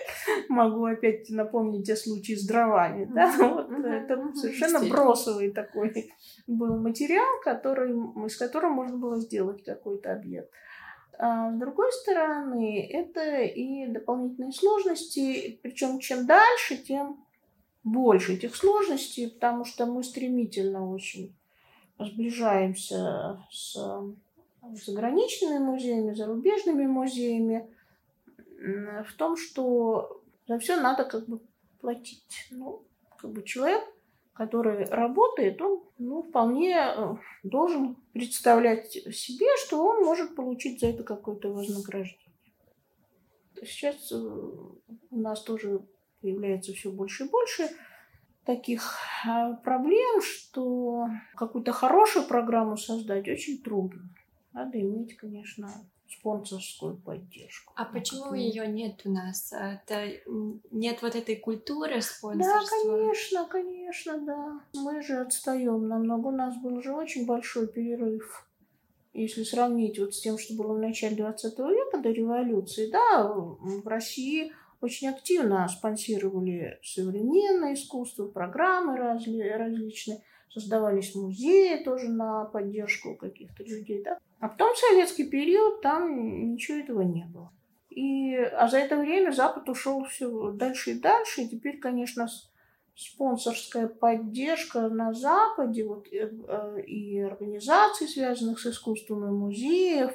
[0.50, 3.06] могу опять напомнить о случае с дровами.
[3.06, 3.34] Да?
[3.38, 6.12] Вот это совершенно бросовый такой
[6.48, 7.92] был материал, который,
[8.26, 10.52] из которого можно было сделать какой-то объект.
[11.20, 17.26] А с другой стороны, это и дополнительные сложности, причем чем дальше, тем
[17.84, 21.36] больше этих сложностей, потому что мы стремительно очень
[22.00, 23.76] сближаемся с
[24.76, 27.70] заграничными музеями, зарубежными музеями,
[28.60, 31.40] в том, что за все надо как бы
[31.80, 32.48] платить.
[32.52, 32.84] Ну,
[33.18, 33.84] как бы человек,
[34.34, 41.04] который работает, он ну, вполне э, должен представлять себе, что он может получить за это
[41.04, 42.34] какое-то вознаграждение.
[43.64, 45.82] Сейчас э, у нас тоже
[46.22, 47.70] появляется все больше и больше
[48.46, 54.10] таких э, проблем, что какую-то хорошую программу создать очень трудно.
[54.58, 55.70] Надо иметь, конечно,
[56.10, 57.74] спонсорскую поддержку.
[57.76, 59.54] А почему ее нет у нас?
[59.54, 60.14] Это
[60.72, 62.78] нет вот этой культуры спонсорства?
[62.84, 64.60] Да, конечно, конечно, да.
[64.74, 66.30] Мы же отстаем намного.
[66.30, 68.50] У нас был уже очень большой перерыв.
[69.14, 73.88] Если сравнить вот с тем, что было в начале 20 века, до революции, да, в
[73.88, 83.64] России очень активно спонсировали современное искусство, программы разли, различные, создавались музеи тоже на поддержку каких-то
[83.64, 84.18] людей, да.
[84.40, 87.52] А потом в советский период там ничего этого не было.
[87.90, 91.42] И, а за это время Запад ушел все дальше и дальше.
[91.42, 92.28] И теперь, конечно,
[92.96, 100.12] спонсорская поддержка на Западе вот, э, э, и организаций, связанных с искусством, и музеев,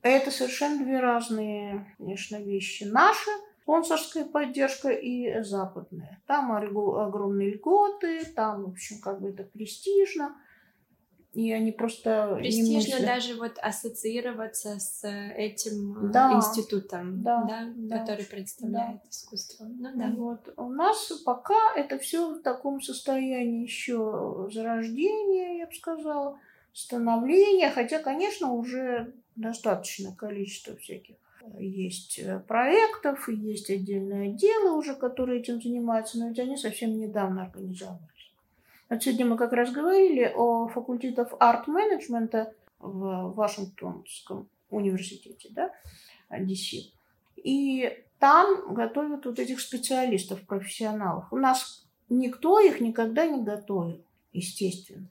[0.00, 2.84] это совершенно две разные, конечно, вещи.
[2.84, 3.30] Наша
[3.62, 6.20] спонсорская поддержка и западная.
[6.26, 10.36] Там огромные льготы, там, в общем, как бы это престижно
[11.34, 15.04] и они просто престижно не даже вот ассоциироваться с
[15.36, 19.08] этим э, да, институтом, да, да, да, который представляет да.
[19.10, 19.64] искусство.
[19.64, 20.12] Ну да.
[20.16, 26.38] Вот у нас пока это все в таком состоянии еще зарождения, я бы сказала,
[26.72, 34.94] становления, хотя, конечно, уже достаточное количество всяких э, есть э, проектов, есть отдельные отделы уже,
[34.94, 38.08] которые этим занимаются, но ведь они совсем недавно организованы.
[38.94, 45.72] Вот сегодня мы как раз говорили о факультетах арт-менеджмента в Вашингтонском университете, да,
[46.30, 46.92] DC.
[47.34, 51.24] И там готовят вот этих специалистов, профессионалов.
[51.32, 54.00] У нас никто их никогда не готовил,
[54.32, 55.08] естественно.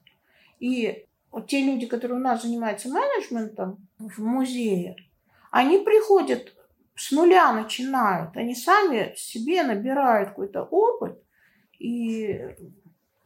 [0.60, 4.96] И вот те люди, которые у нас занимаются менеджментом в музее,
[5.50, 6.54] они приходят
[6.94, 11.22] с нуля начинают, они сами себе набирают какой-то опыт,
[11.78, 12.56] и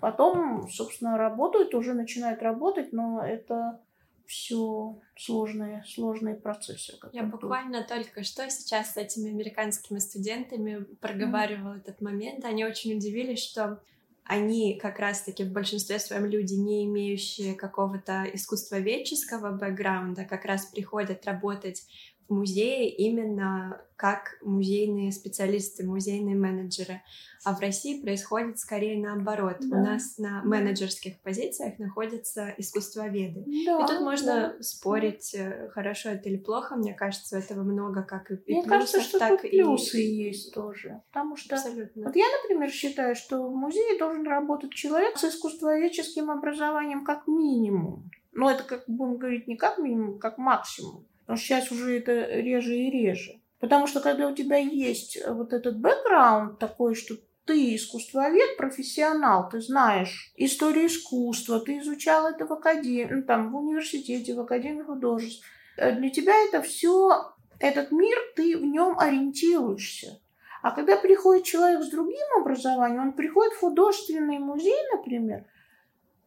[0.00, 3.80] потом, собственно, работают, уже начинают работать, но это
[4.26, 6.98] все сложные, сложные процессы.
[7.12, 11.80] Я буквально только что сейчас с этими американскими студентами проговаривала mm-hmm.
[11.80, 12.44] этот момент.
[12.44, 13.80] Они очень удивились, что
[14.24, 21.24] они как раз-таки в большинстве своем люди, не имеющие какого-то искусствоведческого бэкграунда, как раз приходят
[21.24, 21.86] работать
[22.28, 27.02] в музее именно как музейные специалисты, музейные менеджеры.
[27.44, 29.56] А в России происходит скорее наоборот.
[29.60, 29.76] Да.
[29.76, 33.44] У нас на менеджерских позициях находятся искусствоведы.
[33.66, 34.62] Да, и тут можно да.
[34.62, 36.76] спорить, э, хорошо это или плохо.
[36.76, 41.02] Мне кажется, этого много как и, Мне плюсов, кажется, что так и плюсы есть тоже.
[41.08, 42.04] Потому что Абсолютно.
[42.04, 48.10] вот я, например, считаю, что в музее должен работать человек с искусствоведческим образованием как минимум.
[48.32, 51.04] Но это, как будем говорить, не как минимум, как максимум.
[51.28, 53.42] Потому что сейчас уже это реже и реже.
[53.60, 59.60] Потому что когда у тебя есть вот этот бэкграунд такой, что ты искусствовед, профессионал, ты
[59.60, 65.44] знаешь историю искусства, ты изучал это в академии, ну, там, в университете, в академии художеств.
[65.76, 70.22] Э, для тебя это все, этот мир, ты в нем ориентируешься.
[70.62, 75.44] А когда приходит человек с другим образованием, он приходит в художественный музей, например,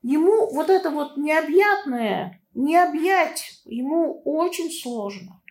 [0.04, 5.41] ему вот это вот необъятное не объять ему очень сложно.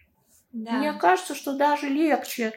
[0.53, 0.73] Да.
[0.73, 2.53] Мне кажется, что даже легче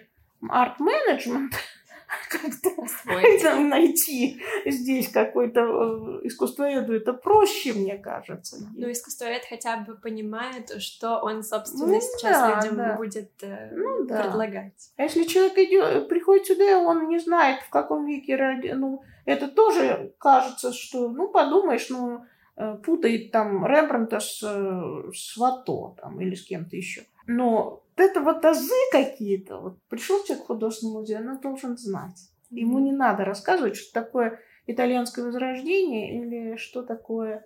[0.49, 1.53] арт-менеджмент
[2.29, 2.69] как-то
[3.59, 6.93] найти здесь какой-то э, искусствоведу.
[6.93, 8.57] Это проще, мне кажется.
[8.75, 12.95] Ну, искусствовед хотя бы понимает, что он, собственно, ну, сейчас да, людям да.
[12.95, 14.23] будет э, ну, да.
[14.23, 14.91] предлагать.
[14.97, 18.69] А если человек идет, приходит сюда, он не знает, в каком веке ради...
[18.69, 22.25] Ну, это тоже кажется, что, ну, подумаешь, ну,
[22.55, 27.03] путает там Рембранта с, э, с Вато там, или с кем-то еще.
[27.25, 29.59] Но вот это вот азы какие-то.
[29.59, 32.29] Вот пришел человек в художественный музей, он должен знать.
[32.49, 37.45] Ему не надо рассказывать, что такое итальянское возрождение или что такое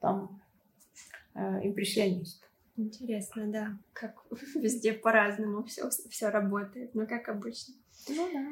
[0.00, 0.40] там
[1.34, 2.48] э, импрессионист.
[2.76, 7.74] Интересно, да, как везде по-разному все, все работает, но как обычно.
[8.08, 8.46] Ну да.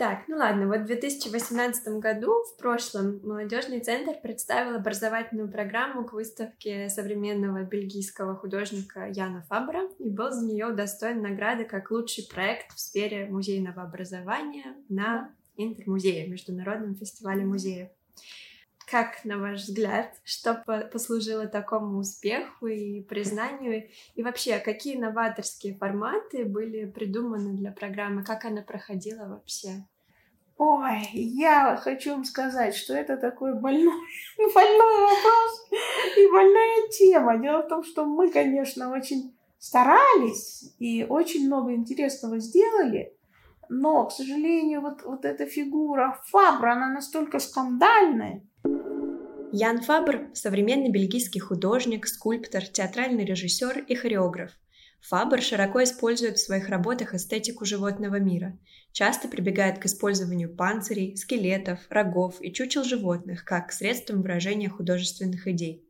[0.00, 6.14] Так, ну ладно, вот в 2018 году, в прошлом, молодежный центр представил образовательную программу к
[6.14, 12.74] выставке современного бельгийского художника Яна Фабра и был за нее удостоен награды как лучший проект
[12.74, 17.90] в сфере музейного образования на Интермузее, Международном фестивале музеев.
[18.90, 23.88] Как, на ваш взгляд, что послужило такому успеху и признанию?
[24.16, 28.24] И вообще, какие новаторские форматы были придуманы для программы?
[28.24, 29.84] Как она проходила вообще?
[30.58, 33.94] Ой, я хочу вам сказать, что это такой больной,
[34.36, 35.68] больной вопрос
[36.16, 37.38] и больная тема.
[37.38, 43.14] Дело в том, что мы, конечно, очень старались и очень много интересного сделали,
[43.68, 48.42] но, к сожалению, вот, вот эта фигура Фабра, она настолько скандальная,
[49.52, 54.52] Ян Фабр– современный бельгийский художник, скульптор, театральный режиссер и хореограф.
[55.00, 58.56] Фабр широко использует в своих работах эстетику животного мира,
[58.92, 65.84] часто прибегает к использованию панцирей, скелетов, рогов и чучел животных как средством выражения художественных идей.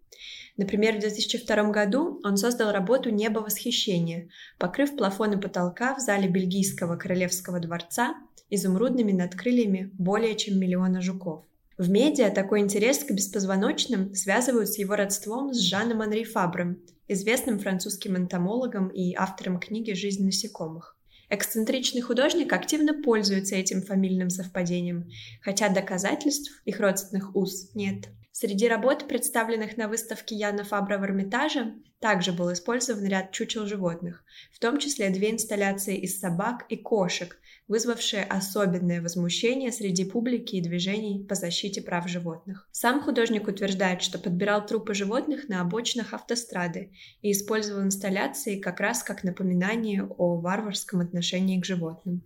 [0.56, 6.96] Например, в 2002 году он создал работу «Небо восхищения», покрыв плафоны потолка в зале Бельгийского
[6.96, 8.14] королевского дворца
[8.48, 11.44] изумрудными надкрыльями более чем миллиона жуков.
[11.80, 16.76] В медиа такой интерес к беспозвоночным связывают с его родством с Жаном Анри Фабром,
[17.08, 20.98] известным французским энтомологом и автором книги «Жизнь насекомых».
[21.30, 25.08] Эксцентричный художник активно пользуется этим фамильным совпадением,
[25.40, 28.08] хотя доказательств их родственных уз нет.
[28.30, 34.22] Среди работ, представленных на выставке Яна Фабра в Эрмитаже, также был использован ряд чучел животных,
[34.52, 37.38] в том числе две инсталляции из собак и кошек,
[37.70, 42.68] вызвавшее особенное возмущение среди публики и движений по защите прав животных.
[42.72, 46.90] Сам художник утверждает, что подбирал трупы животных на обочинах автострады
[47.22, 52.22] и использовал инсталляции как раз как напоминание о варварском отношении к животным.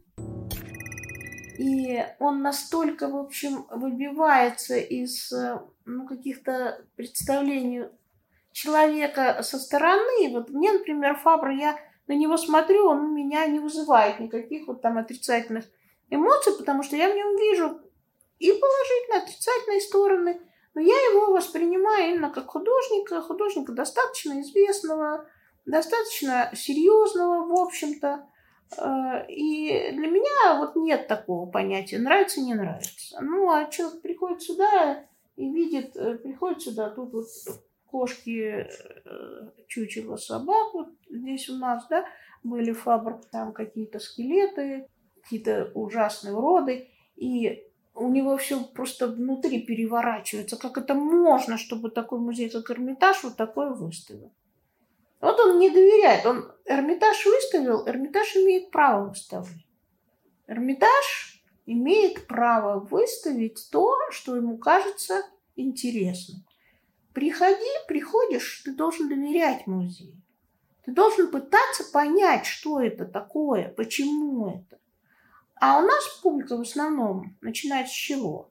[1.59, 5.31] И он настолько, в общем, выбивается из
[5.85, 7.85] ну, каких-то представлений
[8.53, 10.31] человека со стороны.
[10.31, 11.77] Вот мне, например, Фабра, я
[12.07, 15.65] на него смотрю, он у меня не вызывает никаких вот там отрицательных
[16.11, 17.81] эмоций, потому что я в нем вижу
[18.39, 20.41] и положительные, отрицательные стороны,
[20.75, 25.27] но я его воспринимаю именно как художника, художника достаточно известного,
[25.65, 28.27] достаточно серьезного, в общем-то.
[28.77, 33.19] Э, и для меня вот нет такого понятия нравится, не нравится.
[33.21, 35.05] Ну, а человек приходит сюда
[35.37, 37.27] и видит, э, приходит сюда, тут вот
[37.95, 38.69] кошки,
[39.69, 42.05] чучело собак, вот здесь у нас, да,
[42.43, 44.89] были фабр, там какие-то скелеты,
[45.23, 47.63] какие-то ужасные уроды, и
[47.95, 50.57] у него все просто внутри переворачивается.
[50.57, 54.33] Как это можно, чтобы такой музей, как Эрмитаж, вот такое выставил?
[55.21, 56.27] Вот он не доверяет.
[56.27, 59.69] Он Эрмитаж выставил, Эрмитаж имеет право выставлять.
[60.49, 65.23] Эрмитаж имеет право выставить то, что ему кажется
[65.55, 66.45] интересным.
[67.15, 70.21] Приходи, приходишь, ты должен доверять музею.
[70.85, 74.81] Ты должен пытаться понять, что это такое, почему это.
[75.55, 78.51] А у нас публика в основном начинает с чего?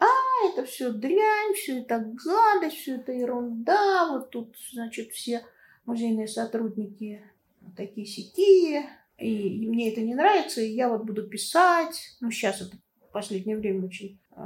[0.00, 0.06] А,
[0.48, 4.08] это все дрянь, все это гадость, все это ерунда.
[4.10, 5.44] Вот тут, значит, все
[5.84, 7.22] музейные сотрудники
[7.76, 12.16] такие сякие, и мне это не нравится, и я вот буду писать.
[12.20, 12.76] Ну, сейчас это
[13.08, 14.40] в последнее время очень э,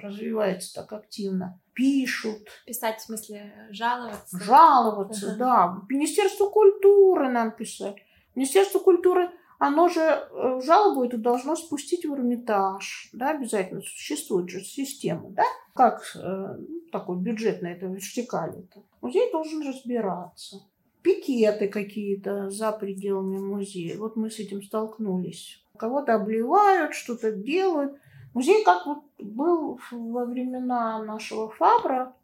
[0.00, 1.60] развивается так активно.
[1.74, 2.48] Пишут.
[2.66, 4.38] Писать в смысле жаловаться?
[4.38, 5.78] Жаловаться, да.
[5.88, 7.96] Министерство культуры нам писать.
[8.34, 9.30] Министерство культуры
[9.64, 15.44] оно же э, жалобу эту должно спустить в Эрмитаж, да, обязательно существует же система, да,
[15.72, 16.56] как э,
[16.90, 18.82] такой это вертикаль это.
[19.00, 20.56] Музей должен разбираться.
[21.02, 23.98] Пикеты какие-то за пределами музея.
[23.98, 25.64] Вот мы с этим столкнулись.
[25.78, 28.00] Кого-то обливают, что-то делают.
[28.34, 32.14] Музей как вот был во времена нашего Фабра,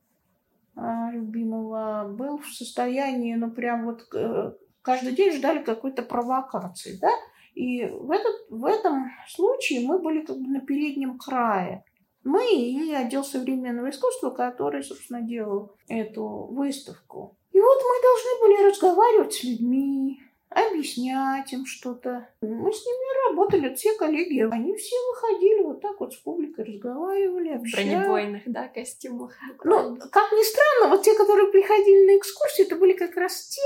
[0.76, 0.80] э,
[1.12, 4.52] любимого, был в состоянии, ну прям вот э,
[4.82, 7.10] каждый день ждали какой-то провокации, да?
[7.54, 11.84] И в, этот, в этом случае мы были как бы на переднем крае.
[12.24, 17.36] Мы и отдел современного искусства, который, собственно, делал эту выставку.
[17.52, 22.28] И вот мы должны были разговаривать с людьми, объяснять им что-то.
[22.40, 27.50] Мы с ними работали, все коллеги, они все выходили вот так вот с публикой, разговаривали,
[27.50, 27.86] общались.
[27.86, 29.36] В бронебойных, да, костюмах.
[29.64, 33.62] Ну, как ни странно, вот те, которые приходили на экскурсию, это были как раз те,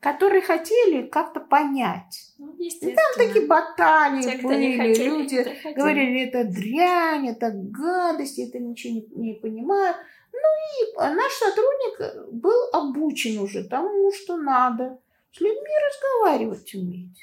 [0.00, 2.32] которые хотели как-то понять.
[2.38, 8.58] Ну, и там такие баталии Те, были, хотели, люди говорили, это дрянь, это гадость, это
[8.58, 9.94] ничего не, не понимаю.
[10.32, 14.98] Ну и наш сотрудник был обучен уже тому, что надо.
[15.32, 17.20] С людьми разговаривать уметь.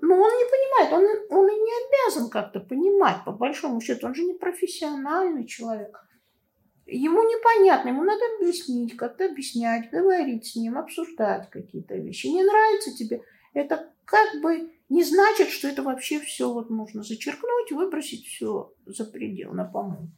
[0.00, 0.92] Но он не понимает,
[1.30, 4.06] он, он и не обязан как-то понимать, по большому счету.
[4.06, 6.04] Он же не профессиональный человек.
[6.86, 12.26] Ему непонятно, ему надо объяснить, как-то объяснять, говорить с ним, обсуждать какие-то вещи.
[12.26, 13.22] Не нравится тебе,
[13.54, 19.04] это как бы не значит, что это вообще все вот можно зачеркнуть, выбросить все за
[19.04, 20.10] предел на помойку.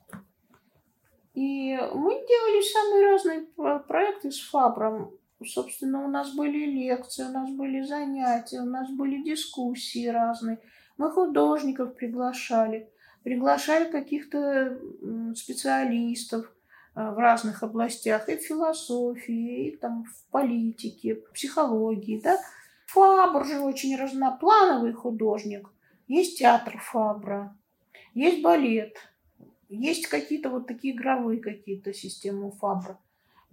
[1.34, 5.18] И мы делали самые разные проекты с Фабром.
[5.43, 10.61] Собственно, у нас были лекции, у нас были занятия, у нас были дискуссии разные.
[10.97, 12.89] Мы художников приглашали,
[13.24, 14.78] приглашали каких-то
[15.35, 16.47] специалистов
[16.95, 22.39] э, в разных областях, и в философии, и там в политике, в психологии, да.
[22.87, 25.68] Фабр же очень разноплановый художник.
[26.07, 27.57] Есть театр Фабра,
[28.14, 28.97] есть балет,
[29.68, 32.99] есть какие-то вот такие игровые какие-то системы Фабра.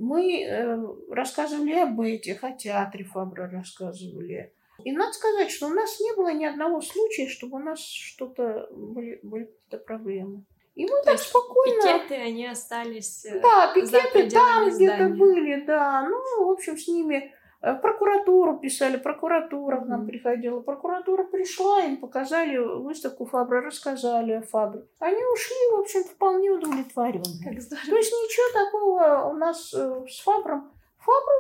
[0.02, 0.78] Мы э,
[1.12, 4.52] рассказывали об этих, о театре Фабра рассказывали.
[4.84, 8.68] И надо сказать, что у нас не было ни одного случая, чтобы у нас что-то
[8.72, 10.44] были, были какие-то проблемы.
[10.74, 11.82] И мы То так спокойно...
[11.82, 16.08] Пикеты, они остались э, Да, пикеты там где-то были, да.
[16.10, 17.32] Ну, в общем, с ними
[17.62, 20.60] э, прокуратуру писали, прокуратура к нам приходила.
[20.62, 24.86] Прокуратура пришла, им показали выставку Фабра, рассказали о Фабре.
[25.00, 27.44] Они ушли, в общем, вполне удовлетворенные.
[27.44, 30.72] То есть ничего такого у нас э, с Фабром.
[31.00, 31.32] Фабр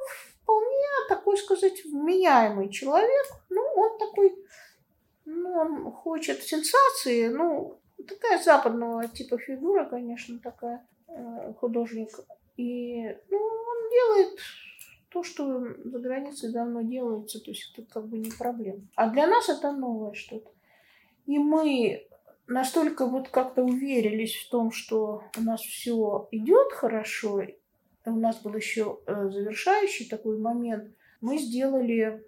[0.41, 3.27] вполне такой сказать вменяемый человек.
[3.49, 4.35] Ну, он такой,
[5.25, 12.09] ну, он хочет сенсации, ну, такая западного типа фигура, конечно, такая э, художник.
[12.57, 14.39] И ну, он делает
[15.11, 18.81] то, что за границей давно делается, то есть это как бы не проблема.
[18.95, 20.49] А для нас это новое что-то.
[21.25, 22.07] И мы
[22.47, 27.43] настолько вот как-то уверились в том, что у нас все идет хорошо,
[28.05, 30.91] у нас был еще э, завершающий такой момент.
[31.19, 32.25] Мы сделали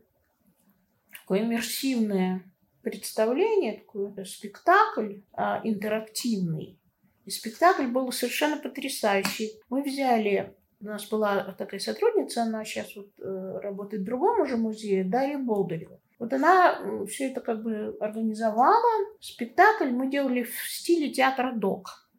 [1.11, 2.43] такое иммерсивное
[2.81, 6.77] представление, такой спектакль а, интерактивный.
[7.25, 9.53] И спектакль был совершенно потрясающий.
[9.69, 10.53] Мы взяли,
[10.83, 15.37] у нас была такая сотрудница, она сейчас вот э, работает в другом уже музее, Дарья
[15.37, 15.99] Болдырева.
[16.19, 19.07] Вот она все это как бы организовала.
[19.19, 22.09] Спектакль мы делали в стиле театра док.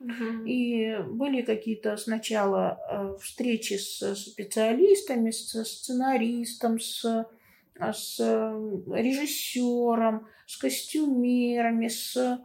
[0.00, 0.44] Мгм.
[0.46, 8.18] И были какие-то сначала э, встречи с специалистами, с сценаристом, с, э, с
[8.88, 12.44] режиссером, с костюмерами, с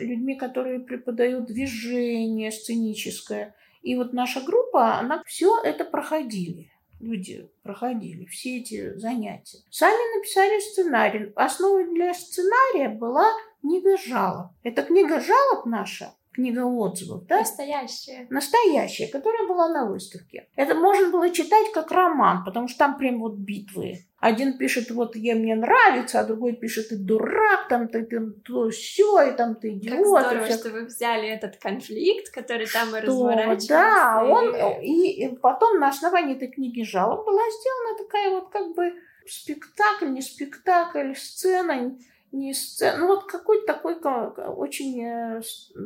[0.00, 3.54] людьми, которые преподают движение сценическое.
[3.84, 6.72] И вот наша группа, она все это проходили.
[7.00, 9.58] Люди проходили все эти занятия.
[9.70, 11.32] Сами написали сценарий.
[11.36, 13.30] Основой для сценария была
[13.60, 14.52] книга жалоб.
[14.62, 17.38] Это книга жалоб наша, книга отзывов, да?
[17.38, 18.26] Настоящая.
[18.30, 20.48] Настоящая, которая была на выставке.
[20.56, 24.04] Это можно было читать как роман, потому что там прям вот битвы.
[24.18, 28.70] Один пишет, вот я мне нравится, а другой пишет, ты дурак, там ты, ты то
[28.70, 29.98] все, и там ты идиот.
[29.98, 33.68] Как здорово, что вы взяли этот конфликт, который там и разворачивался.
[33.68, 38.74] Да, он, и, и потом на основании этой книги жалоб была сделана такая вот как
[38.74, 38.94] бы
[39.26, 41.96] спектакль, не спектакль, сцена,
[42.34, 45.40] не сцена, ну вот какой-то такой очень э,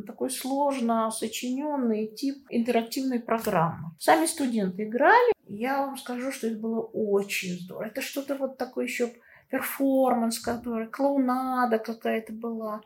[0.06, 3.90] такой сложно сочиненный тип интерактивной программы.
[3.98, 7.88] Сами студенты играли, я вам скажу, что это было очень здорово.
[7.88, 9.12] Это что-то вот такое еще
[9.50, 12.80] перформанс, который, клоунада какая-то была.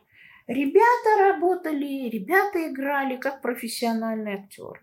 [0.47, 4.81] Ребята работали, ребята играли как профессиональные актеры.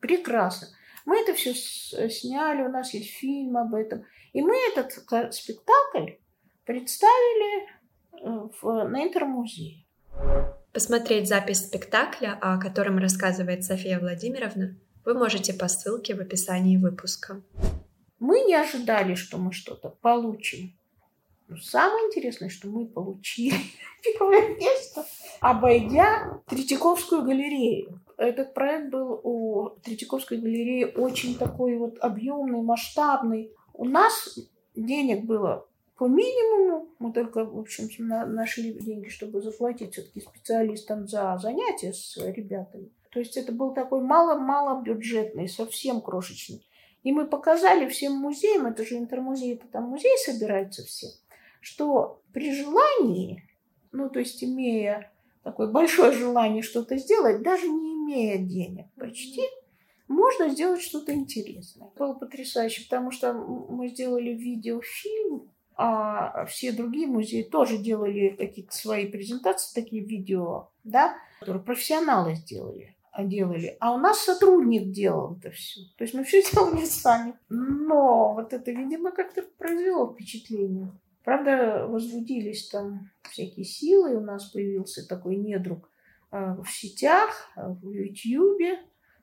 [0.00, 0.68] Прекрасно.
[1.06, 4.04] Мы это все сняли, у нас есть фильм об этом.
[4.32, 4.92] И мы этот
[5.34, 6.16] спектакль
[6.64, 7.77] представили Э,
[8.22, 9.84] в, на Интермузее.
[10.72, 17.42] Посмотреть запись спектакля, о котором рассказывает София Владимировна, вы можете по ссылке в описании выпуска.
[18.18, 20.76] Мы не ожидали, что мы что-то получим.
[21.48, 23.56] Но самое интересное, что мы получили
[24.02, 25.06] первое место,
[25.40, 28.00] обойдя Третьяковскую галерею.
[28.18, 33.52] Этот проект был у Третьяковской галереи очень такой вот объемный, масштабный.
[33.72, 34.38] У нас
[34.74, 35.66] денег было
[35.98, 36.88] по минимуму.
[37.00, 42.90] Мы только, в общем, нашли деньги, чтобы заплатить все-таки специалистам за занятия с ребятами.
[43.10, 46.64] То есть это был такой мало-мало бюджетный, совсем крошечный.
[47.02, 51.08] И мы показали всем музеям, это же интермузей, это там музей собирается все,
[51.60, 53.48] что при желании,
[53.92, 59.42] ну то есть имея такое большое желание что-то сделать, даже не имея денег почти,
[60.06, 61.90] можно сделать что-то интересное.
[61.96, 69.06] Было потрясающе, потому что мы сделали видеофильм а все другие музеи тоже делали какие-то свои
[69.06, 73.76] презентации, такие видео, да, которые профессионалы сделали а делали.
[73.80, 75.80] А у нас сотрудник делал это все.
[75.96, 77.34] То есть мы все делали сами.
[77.48, 80.92] Но вот это, видимо, как-то произвело впечатление.
[81.24, 84.16] Правда, возбудились там всякие силы.
[84.16, 85.90] У нас появился такой недруг
[86.30, 88.78] э, в сетях, в Ютьюбе,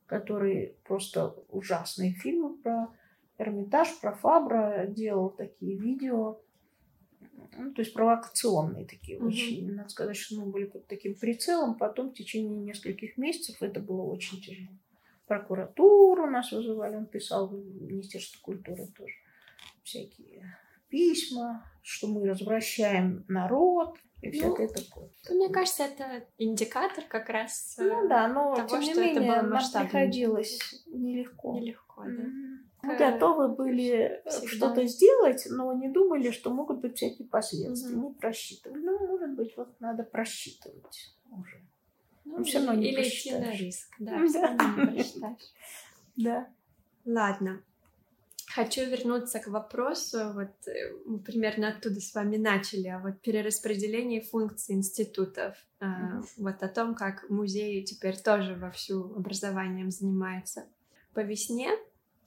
[0.07, 2.89] который просто ужасные фильмы про
[3.37, 6.41] Эрмитаж, про Фабра делал такие видео
[7.57, 9.27] ну, то есть провокационные такие угу.
[9.27, 9.73] очень.
[9.73, 11.75] Надо сказать, что мы были под таким прицелом.
[11.75, 14.69] Потом в течение нескольких месяцев это было очень тяжело.
[15.27, 19.13] Прокуратуру нас вызывали, он писал в Министерство культуры тоже
[19.83, 20.57] всякие
[20.89, 25.09] письма, что мы развращаем народ и ну, всякое такое.
[25.29, 29.61] Ну, мне кажется, это индикатор как раз Ну да, но того, тем не менее нам
[29.71, 31.59] приходилось нелегко.
[31.59, 32.09] Нелегко, да.
[32.09, 32.54] Mm-hmm.
[32.85, 34.47] Мы готовы были Всегда.
[34.47, 37.95] что-то сделать, но не думали, что могут быть всякие последствия.
[37.95, 38.07] Угу.
[38.07, 38.81] Не просчитывали.
[38.81, 41.61] Ну, может быть, вот надо просчитывать уже.
[42.25, 45.53] Ну, все равно не или идти на риск, да, все равно не просчитаешь.
[46.15, 46.47] Да.
[47.05, 47.61] Ладно.
[48.47, 54.21] Хочу вернуться к вопросу, вот э, мы примерно оттуда с вами начали, о вот перераспределении
[54.21, 56.23] функций институтов, mm-hmm.
[56.37, 60.67] вот о том, как музей теперь тоже вовсю образованием занимается.
[61.13, 61.69] По весне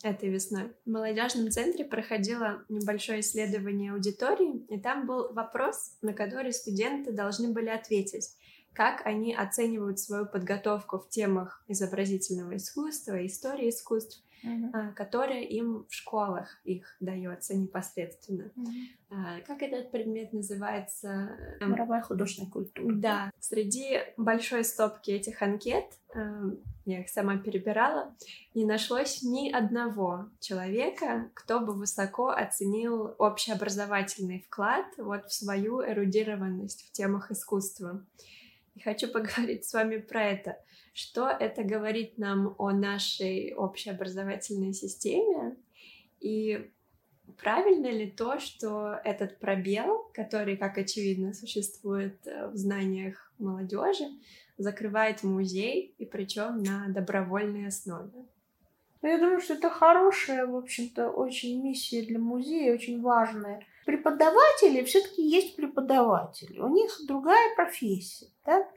[0.02, 0.72] этой весной.
[0.84, 7.52] В молодежном центре проходило небольшое исследование аудитории, и там был вопрос, на который студенты должны
[7.52, 8.30] были ответить,
[8.72, 14.92] как они оценивают свою подготовку в темах изобразительного искусства, истории искусств, mm-hmm.
[14.94, 18.50] которая им в школах их дается непосредственно.
[18.56, 19.42] Mm-hmm.
[19.46, 21.30] Как этот предмет называется?
[21.60, 22.94] Мировая художественная культура.
[22.94, 23.30] Да.
[23.40, 26.58] Среди большой стопки этих анкет эм,
[26.88, 28.14] я их сама перебирала,
[28.54, 36.88] не нашлось ни одного человека, кто бы высоко оценил общеобразовательный вклад вот в свою эрудированность
[36.88, 38.06] в темах искусства.
[38.78, 40.56] И хочу поговорить с вами про это.
[40.94, 45.56] Что это говорит нам о нашей общеобразовательной системе?
[46.20, 46.70] И
[47.42, 54.06] правильно ли то, что этот пробел, который, как очевидно, существует в знаниях молодежи,
[54.58, 58.26] закрывает музей, и причем на добровольной основе.
[59.02, 63.66] Ну, я думаю, что это хорошая, в общем-то, очень миссия для музея, очень важная.
[63.88, 68.26] Преподаватели все-таки есть преподаватели, у них другая профессия.
[68.44, 68.68] Да?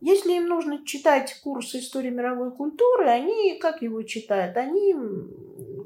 [0.00, 4.56] Если им нужно читать курс истории мировой культуры, они как его читают?
[4.56, 4.94] Они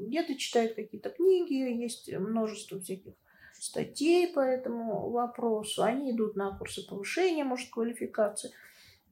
[0.07, 3.15] где-то читают какие-то книги, есть множество всяких
[3.51, 8.51] статей по этому вопросу, они идут на курсы повышения, может, квалификации–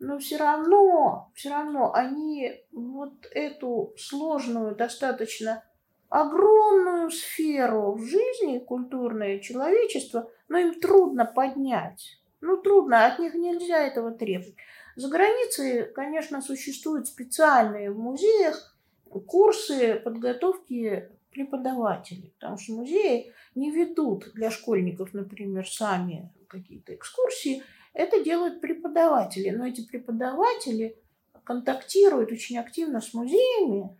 [0.01, 5.63] но все равно, все равно они вот эту сложную, достаточно
[6.12, 12.20] огромную сферу в жизни культурное человечество, но им трудно поднять.
[12.41, 14.55] Ну, трудно, от них нельзя этого требовать.
[14.97, 18.76] За границей, конечно, существуют специальные в музеях
[19.26, 28.22] курсы подготовки преподавателей, потому что музеи не ведут для школьников, например, сами какие-то экскурсии, это
[28.22, 30.97] делают преподаватели, но эти преподаватели
[31.45, 33.95] контактируют очень активно с музеями,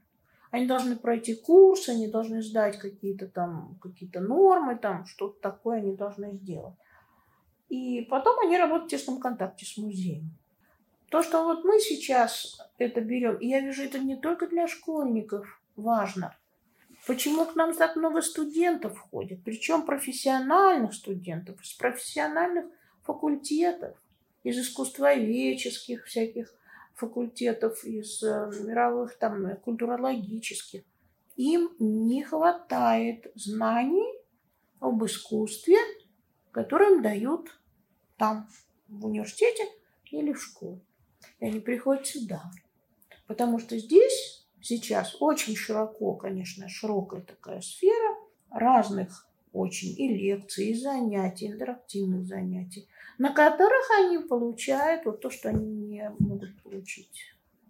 [0.52, 5.96] они должны пройти курс, они должны сдать какие-то там какие-то нормы, там что-то такое они
[5.96, 6.76] должны сделать.
[7.70, 10.30] И потом они работают в тесном контакте с музеем.
[11.10, 15.62] То, что вот мы сейчас это берем, и я вижу, это не только для школьников
[15.78, 16.36] важно.
[17.08, 19.44] Почему к нам так много студентов ходит?
[19.44, 22.66] Причем профессиональных студентов, из профессиональных
[23.04, 23.98] факультетов,
[24.44, 26.54] из искусствоведческих всяких
[26.96, 30.84] факультетов, из э, мировых там культурологических.
[31.38, 34.14] Им не хватает знаний
[34.80, 35.78] об искусстве,
[36.52, 37.60] которые им дают
[38.18, 38.48] там,
[38.88, 39.64] в университете
[40.12, 40.82] или в школе.
[41.40, 42.44] И они приходят сюда.
[43.28, 48.16] Потому что здесь сейчас очень широко, конечно, широкая такая сфера
[48.50, 52.88] разных очень и лекций, и занятий, интерактивных занятий,
[53.22, 57.22] на которых они получают вот то, что они не могут получить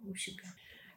[0.02, 0.44] у себя.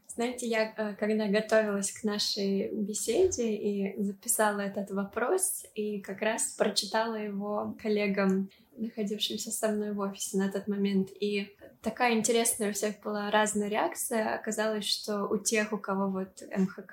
[0.08, 6.53] Знаете, я э, когда готовилась к нашей беседе и записала этот вопрос, и как раз
[6.58, 11.10] прочитала его коллегам, находившимся со мной в офисе на тот момент.
[11.20, 14.36] И такая интересная у всех была разная реакция.
[14.36, 16.91] Оказалось, что у тех, у кого вот МХК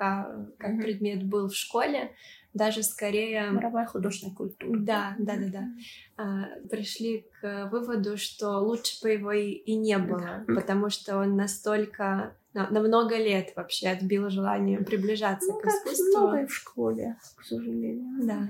[0.58, 0.82] как mm-hmm.
[0.82, 2.10] предмет был в школе,
[2.54, 3.50] даже скорее...
[3.50, 4.78] Мировая художественная культура.
[4.78, 5.68] Да, да, да, да.
[6.16, 10.54] А, пришли к выводу, что лучше бы его и, и не было, да.
[10.54, 16.20] потому что он настолько на, на много лет вообще отбил желание приближаться ну, к искусству.
[16.20, 18.26] много и в школе, к сожалению.
[18.26, 18.48] Да.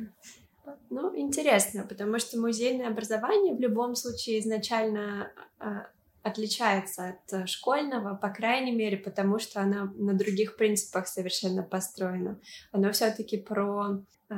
[0.90, 5.86] Ну, интересно, потому что музейное образование в любом случае изначально а,
[6.22, 12.38] отличается от школьного, по крайней мере, потому что она на других принципах совершенно построена.
[12.70, 14.34] Оно все-таки про э,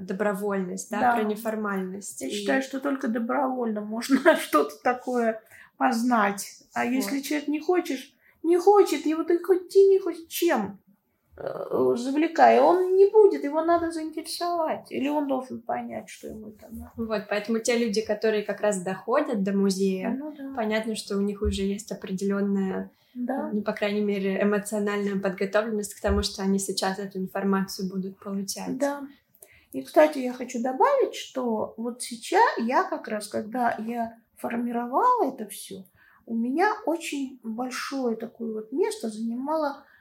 [0.00, 2.20] добровольность, да, да, про неформальность.
[2.20, 2.30] Я и...
[2.30, 5.42] считаю, что только добровольно можно что-то такое
[5.76, 6.62] познать.
[6.74, 6.90] А вот.
[6.90, 10.80] если человек не хочешь, не хочет, его ты хоть не хочешь, чем?
[11.38, 16.66] Э, завлекая, он не будет, его надо заинтересовать, или он должен понять, что ему это
[16.70, 16.92] надо.
[16.96, 20.54] Вот, поэтому те люди, которые как раз доходят до музея, ну, да.
[20.56, 23.50] понятно, что у них уже есть определенная, да.
[23.52, 28.78] ну, по крайней мере, эмоциональная подготовленность к тому, что они сейчас эту информацию будут получать.
[28.78, 29.06] Да.
[29.72, 35.46] И, кстати, я хочу добавить, что вот сейчас я как раз, когда я формировала это
[35.48, 35.84] все,
[36.24, 39.95] у меня очень большое такое вот место занимало Э,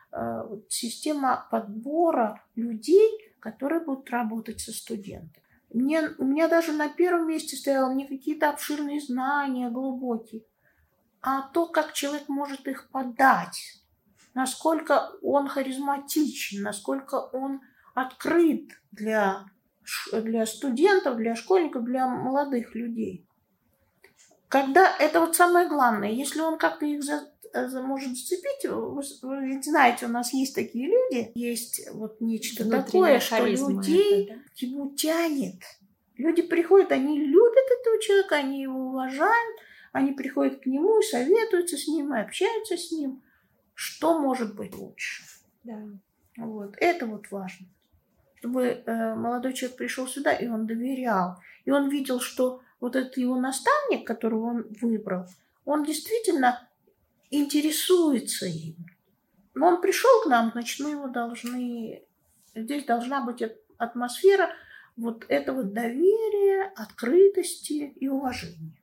[0.69, 5.43] система подбора людей, которые будут работать со студентами.
[5.73, 10.43] Мне, у меня даже на первом месте стояло не какие-то обширные знания, глубокие,
[11.21, 13.81] а то, как человек может их подать,
[14.33, 17.61] насколько он харизматичен, насколько он
[17.93, 19.45] открыт для,
[20.13, 23.27] для студентов, для школьников, для молодых людей.
[24.47, 27.34] Когда это вот самое главное, если он как-то их Э,
[27.81, 28.65] может зацепить.
[28.69, 34.25] Вы, вы ведь знаете, у нас есть такие люди, есть вот нечто такое, что людей
[34.25, 34.41] это, да?
[34.55, 35.61] ему тянет.
[36.17, 39.59] Люди приходят, они любят этого человека, они его уважают,
[39.91, 43.21] они приходят к нему и советуются с ним, и общаются с ним.
[43.73, 45.23] Что может быть лучше?
[45.63, 45.81] Да.
[46.37, 46.75] Вот.
[46.77, 47.67] Это вот важно.
[48.39, 51.37] Чтобы э, молодой человек пришел сюда, и он доверял.
[51.65, 55.25] И он видел, что вот этот его наставник, которого он выбрал,
[55.65, 56.69] он действительно
[57.29, 58.75] интересуется им.
[59.53, 62.03] Но он пришел к нам, значит, мы его должны...
[62.53, 63.43] Здесь должна быть
[63.77, 64.49] атмосфера
[64.97, 68.75] вот этого доверия, открытости и уважения.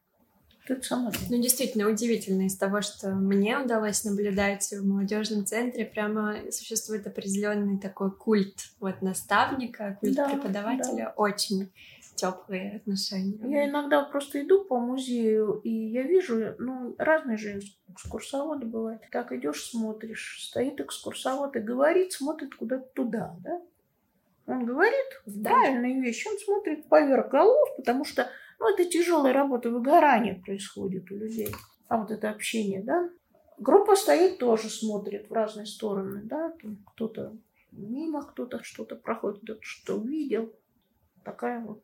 [0.68, 6.36] Это самое Ну, действительно, удивительно из того, что мне удалось наблюдать в молодежном центре, прямо
[6.52, 11.14] существует определенный такой культ вот наставника, культ да, преподавателя, да.
[11.16, 11.72] очень
[12.14, 13.38] теплые отношения.
[13.50, 19.02] Я иногда просто иду по музею, и я вижу, ну, разные же экскурсоводы бывают.
[19.10, 23.60] Так идешь, смотришь, стоит экскурсовод и говорит, смотрит куда-то туда, да?
[24.46, 25.50] Он говорит да.
[25.50, 31.16] правильные вещи, он смотрит поверх голов, потому что, ну, это тяжелая работа, выгорание происходит у
[31.16, 31.54] людей.
[31.88, 33.08] А вот это общение, да?
[33.58, 36.52] Группа стоит тоже, смотрит в разные стороны, да?
[36.94, 37.36] Кто-то
[37.70, 40.52] мимо, кто-то что-то проходит, кто-то что увидел.
[41.24, 41.82] Такая вот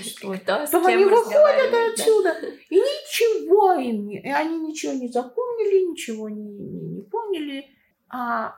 [0.00, 2.48] что Кто то они выходят отсюда, да?
[2.48, 4.20] и ничего им не...
[4.20, 7.66] И они ничего не запомнили, ничего не, не, не поняли.
[8.08, 8.54] А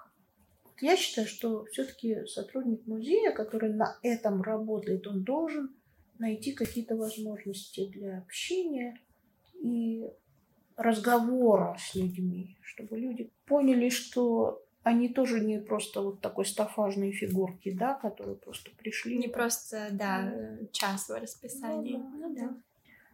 [0.80, 5.74] я считаю, что все-таки сотрудник музея, который на этом работает, он должен
[6.18, 9.00] найти какие-то возможности для общения
[9.54, 10.08] и
[10.76, 17.72] разговора с людьми, чтобы люди поняли, что они тоже не просто вот такой стафажные фигурки,
[17.72, 19.18] да, которые просто пришли.
[19.18, 20.32] Не просто, да,
[20.72, 21.96] час в расписании.
[21.96, 22.56] Ну, да, ну, да.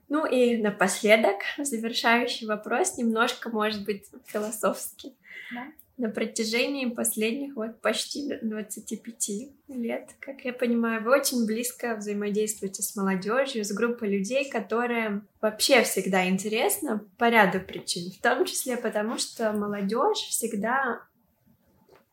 [0.09, 5.15] Ну и напоследок, завершающий вопрос, немножко, может быть, философский.
[5.55, 5.69] Да
[6.01, 9.31] на протяжении последних вот почти 25
[9.69, 15.83] лет, как я понимаю, вы очень близко взаимодействуете с молодежью, с группой людей, которая вообще
[15.83, 21.03] всегда интересна по ряду причин, в том числе потому, что молодежь всегда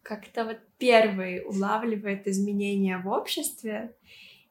[0.08, 3.94] как-то вот первый улавливает изменения в обществе,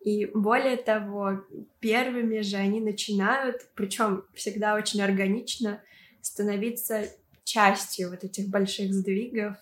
[0.00, 1.40] и более того,
[1.80, 5.82] первыми же они начинают, причем всегда очень органично,
[6.20, 7.08] становиться
[7.42, 9.56] частью вот этих больших сдвигов,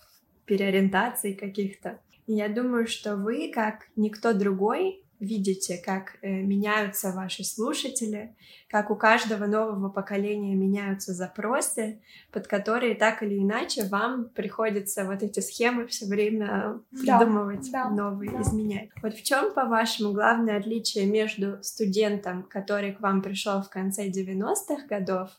[0.46, 2.00] переориентаций каких-то.
[2.26, 8.34] я думаю, что вы, как никто другой, видите, как э, меняются ваши слушатели,
[8.68, 12.00] как у каждого нового поколения меняются запросы,
[12.32, 18.30] под которые так или иначе вам приходится вот эти схемы все время придумывать да, новые,
[18.30, 18.42] да.
[18.42, 18.90] изменять.
[19.02, 24.86] Вот в чем, по-вашему, главное отличие между студентом, который к вам пришел в конце 90-х
[24.88, 25.30] годов,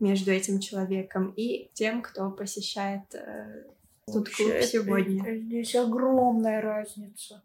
[0.00, 3.64] между этим человеком и тем, кто посещает э,
[4.06, 5.38] тут клуб сегодня.
[5.38, 7.42] Здесь огромная разница.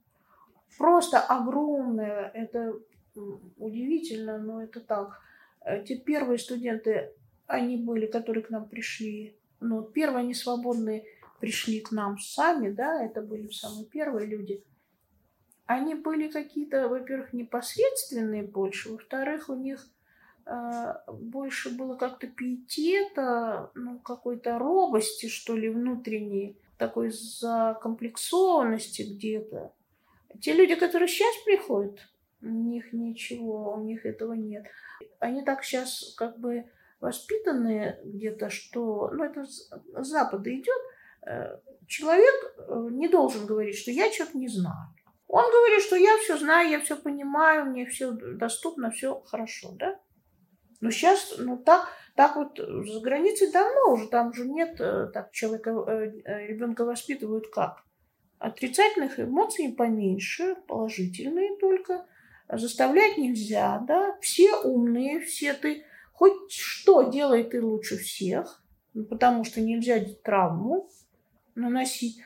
[0.81, 2.31] Просто огромная.
[2.33, 2.75] Это
[3.57, 5.21] удивительно, но это так.
[5.63, 7.13] Э, те первые студенты,
[7.45, 9.37] они были, которые к нам пришли.
[9.59, 11.03] Ну, первые они свободные
[11.39, 14.63] пришли к нам сами, да, это были самые первые люди.
[15.67, 19.87] Они были какие-то, во-первых, непосредственные больше, во-вторых, у них
[20.47, 29.73] а, больше было как-то пиетета, ну, какой-то робости, что ли, внутренней, такой закомплексованности где-то.
[30.39, 31.99] Те люди, которые сейчас приходят,
[32.41, 34.65] у них ничего, у них этого нет.
[35.19, 36.65] Они так сейчас как бы
[36.99, 40.81] воспитанные где-то, что, ну, это с Запада идет,
[41.25, 41.57] э,
[41.87, 44.93] человек э, не должен говорить, что я что-то не знаю.
[45.27, 49.99] Он говорит, что я все знаю, я все понимаю, мне все доступно, все хорошо, да?
[50.79, 55.31] Но сейчас, ну так, так вот за границей давно уже, там уже нет, э, так
[55.31, 55.71] человека,
[56.25, 57.83] ребенка воспитывают как?
[58.41, 62.07] Отрицательных эмоций поменьше, положительные только.
[62.51, 68.63] Заставлять нельзя, да, все умные, все ты, хоть что делай ты лучше всех,
[68.95, 70.89] ну, потому что нельзя травму
[71.53, 72.17] наносить.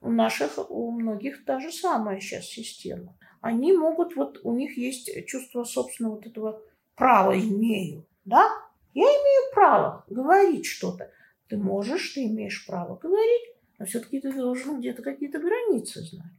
[0.00, 3.14] У наших, у многих та же самая сейчас система.
[3.42, 6.62] Они могут, вот у них есть чувство собственного вот этого
[6.94, 8.48] право имею, да?
[8.94, 11.10] Я имею право говорить что-то.
[11.48, 13.53] Ты можешь, ты имеешь право говорить,
[13.84, 16.32] но все-таки ты должен где-то какие-то границы знать.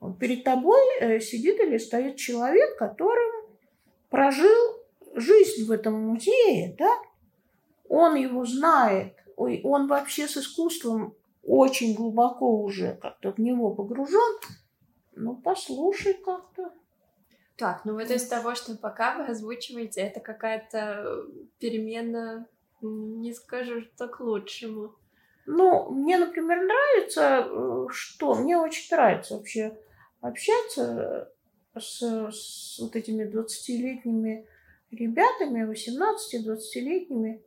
[0.00, 3.48] Вот перед тобой э, сидит или стоит человек, который
[4.10, 6.94] прожил жизнь в этом музее, да?
[7.88, 14.40] Он его знает, он вообще с искусством очень глубоко уже как-то в него погружен.
[15.16, 16.74] Ну, послушай как-то.
[17.56, 21.24] Так, ну вот из того, что пока вы озвучиваете, это какая-то
[21.60, 22.46] перемена,
[22.82, 24.94] не скажу, что к лучшему.
[25.50, 28.34] Ну, мне, например, нравится, э, что?
[28.34, 29.78] Мне очень нравится вообще
[30.20, 31.32] общаться
[31.74, 34.46] с, с вот этими 20-летними
[34.90, 37.40] ребятами, 18-20-летними.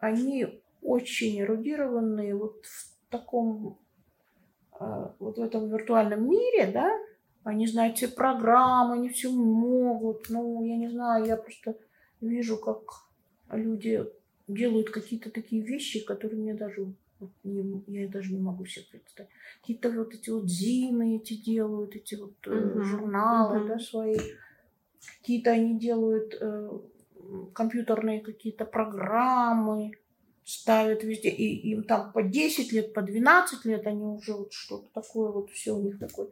[0.00, 3.78] Они очень эрудированные вот в таком,
[4.80, 6.90] э, вот в этом виртуальном мире, да,
[7.44, 10.30] они знают все программы, они все могут.
[10.30, 11.76] Ну, я не знаю, я просто
[12.20, 12.80] вижу, как
[13.52, 14.04] люди
[14.48, 16.92] делают какие-то такие вещи, которые мне даже
[17.44, 19.30] не, я даже не могу себе представить.
[19.60, 22.82] Какие-то вот эти вот зимы эти делают, эти вот uh-huh.
[22.82, 23.68] журналы, uh-huh.
[23.68, 24.18] да, свои.
[25.20, 26.70] Какие-то они делают э,
[27.52, 29.92] компьютерные какие-то программы,
[30.44, 31.30] ставят везде.
[31.30, 35.50] И им там по 10 лет, по 12 лет они уже вот что-то такое вот
[35.50, 36.28] все у них такое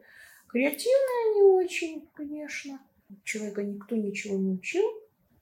[0.49, 2.79] Креативные они очень, конечно.
[3.23, 4.83] Человека никто ничего не учил.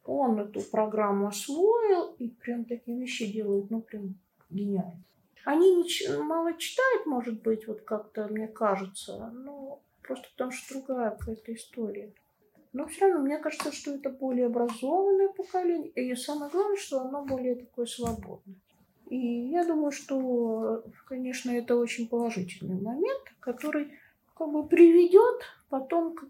[0.04, 4.16] Он эту программу освоил и прям такие вещи делает, ну, прям
[4.50, 5.04] гениально.
[5.48, 11.12] Они не, мало читают, может быть, вот как-то, мне кажется, но просто потому что другая
[11.12, 12.12] какая-то история.
[12.74, 17.24] Но все равно мне кажется, что это более образованное поколение, и самое главное, что оно
[17.24, 18.58] более такое свободное.
[19.10, 23.98] И я думаю, что, конечно, это очень положительный момент, который
[24.36, 26.26] как бы приведет потом к,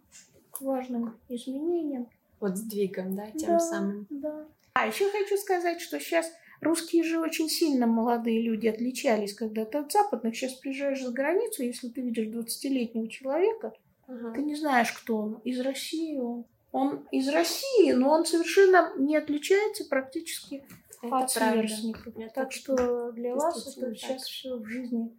[0.52, 2.08] к важным изменениям.
[2.40, 4.06] Вот сдвигом, да, тем да, самым.
[4.12, 4.46] Да.
[4.74, 6.32] А еще хочу сказать, что сейчас
[6.62, 10.36] русские же очень сильно молодые люди отличались когда-то от западных.
[10.36, 13.74] Сейчас приезжаешь за границу, если ты видишь 20-летнего человека,
[14.08, 15.34] uh ты не знаешь, кто он.
[15.44, 16.46] Из России он.
[16.72, 20.64] Он из России, но он совершенно не отличается практически
[21.02, 22.14] это от сверстников.
[22.34, 23.98] Так что для вас это так.
[23.98, 25.12] сейчас все в жизни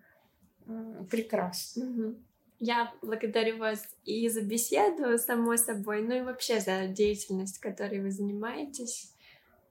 [1.10, 1.84] прекрасно.
[1.84, 2.14] Угу.
[2.60, 8.10] Я благодарю вас и за беседу, само собой, ну и вообще за деятельность, которой вы
[8.10, 9.12] занимаетесь.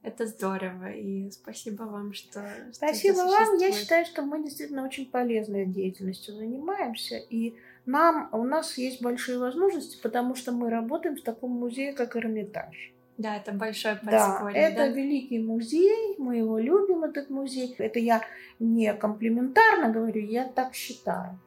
[0.08, 2.50] Это здорово, и спасибо вам, что...
[2.72, 3.58] Спасибо вам.
[3.58, 7.56] Я считаю, что мы действительно очень полезной деятельностью занимаемся, и
[7.86, 12.94] нам, у нас есть большие возможности, потому что мы работаем в таком музее, как Эрмитаж.
[13.18, 14.54] Да, это большой подспорье.
[14.54, 14.88] Да, это да?
[14.88, 17.76] великий музей, мы его любим, этот музей.
[17.78, 18.22] Это я
[18.60, 21.38] не комплиментарно говорю, я так считаю.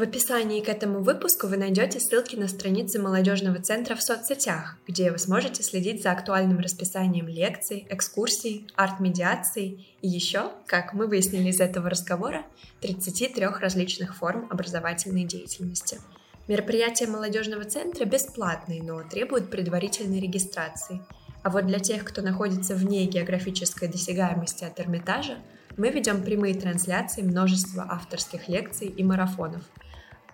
[0.00, 5.12] В описании к этому выпуску вы найдете ссылки на страницы молодежного центра в соцсетях, где
[5.12, 11.60] вы сможете следить за актуальным расписанием лекций, экскурсий, арт-медиаций и еще, как мы выяснили из
[11.60, 12.46] этого разговора,
[12.80, 16.00] 33 различных форм образовательной деятельности.
[16.48, 21.02] Мероприятия молодежного центра бесплатные, но требуют предварительной регистрации.
[21.42, 25.36] А вот для тех, кто находится вне географической досягаемости от Эрмитажа,
[25.76, 29.60] мы ведем прямые трансляции множества авторских лекций и марафонов–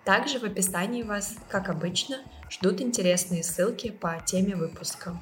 [0.07, 5.17] также в описании вас, как обычно, ждут интересные ссылки по теме выпуска.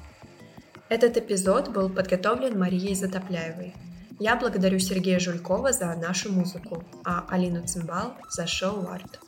[0.88, 3.74] Этот эпизод был подготовлен Марией Затопляевой.
[4.20, 9.18] Я благодарю Сергея Жулькова за нашу музыку, а Алину Цимбал за шоу-арт.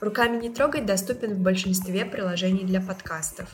[0.00, 3.48] «Руками не трогать» доступен в большинстве приложений для подкастов.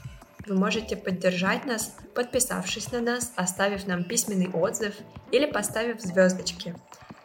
[0.48, 4.96] Вы можете поддержать нас, подписавшись на нас, оставив нам письменный отзыв
[5.30, 6.74] или поставив звездочки.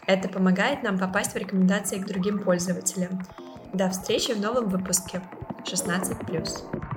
[0.05, 3.25] Это помогает нам попасть в рекомендации к другим пользователям–
[3.73, 5.21] до встречи в новом выпуске
[5.63, 6.96] 16+.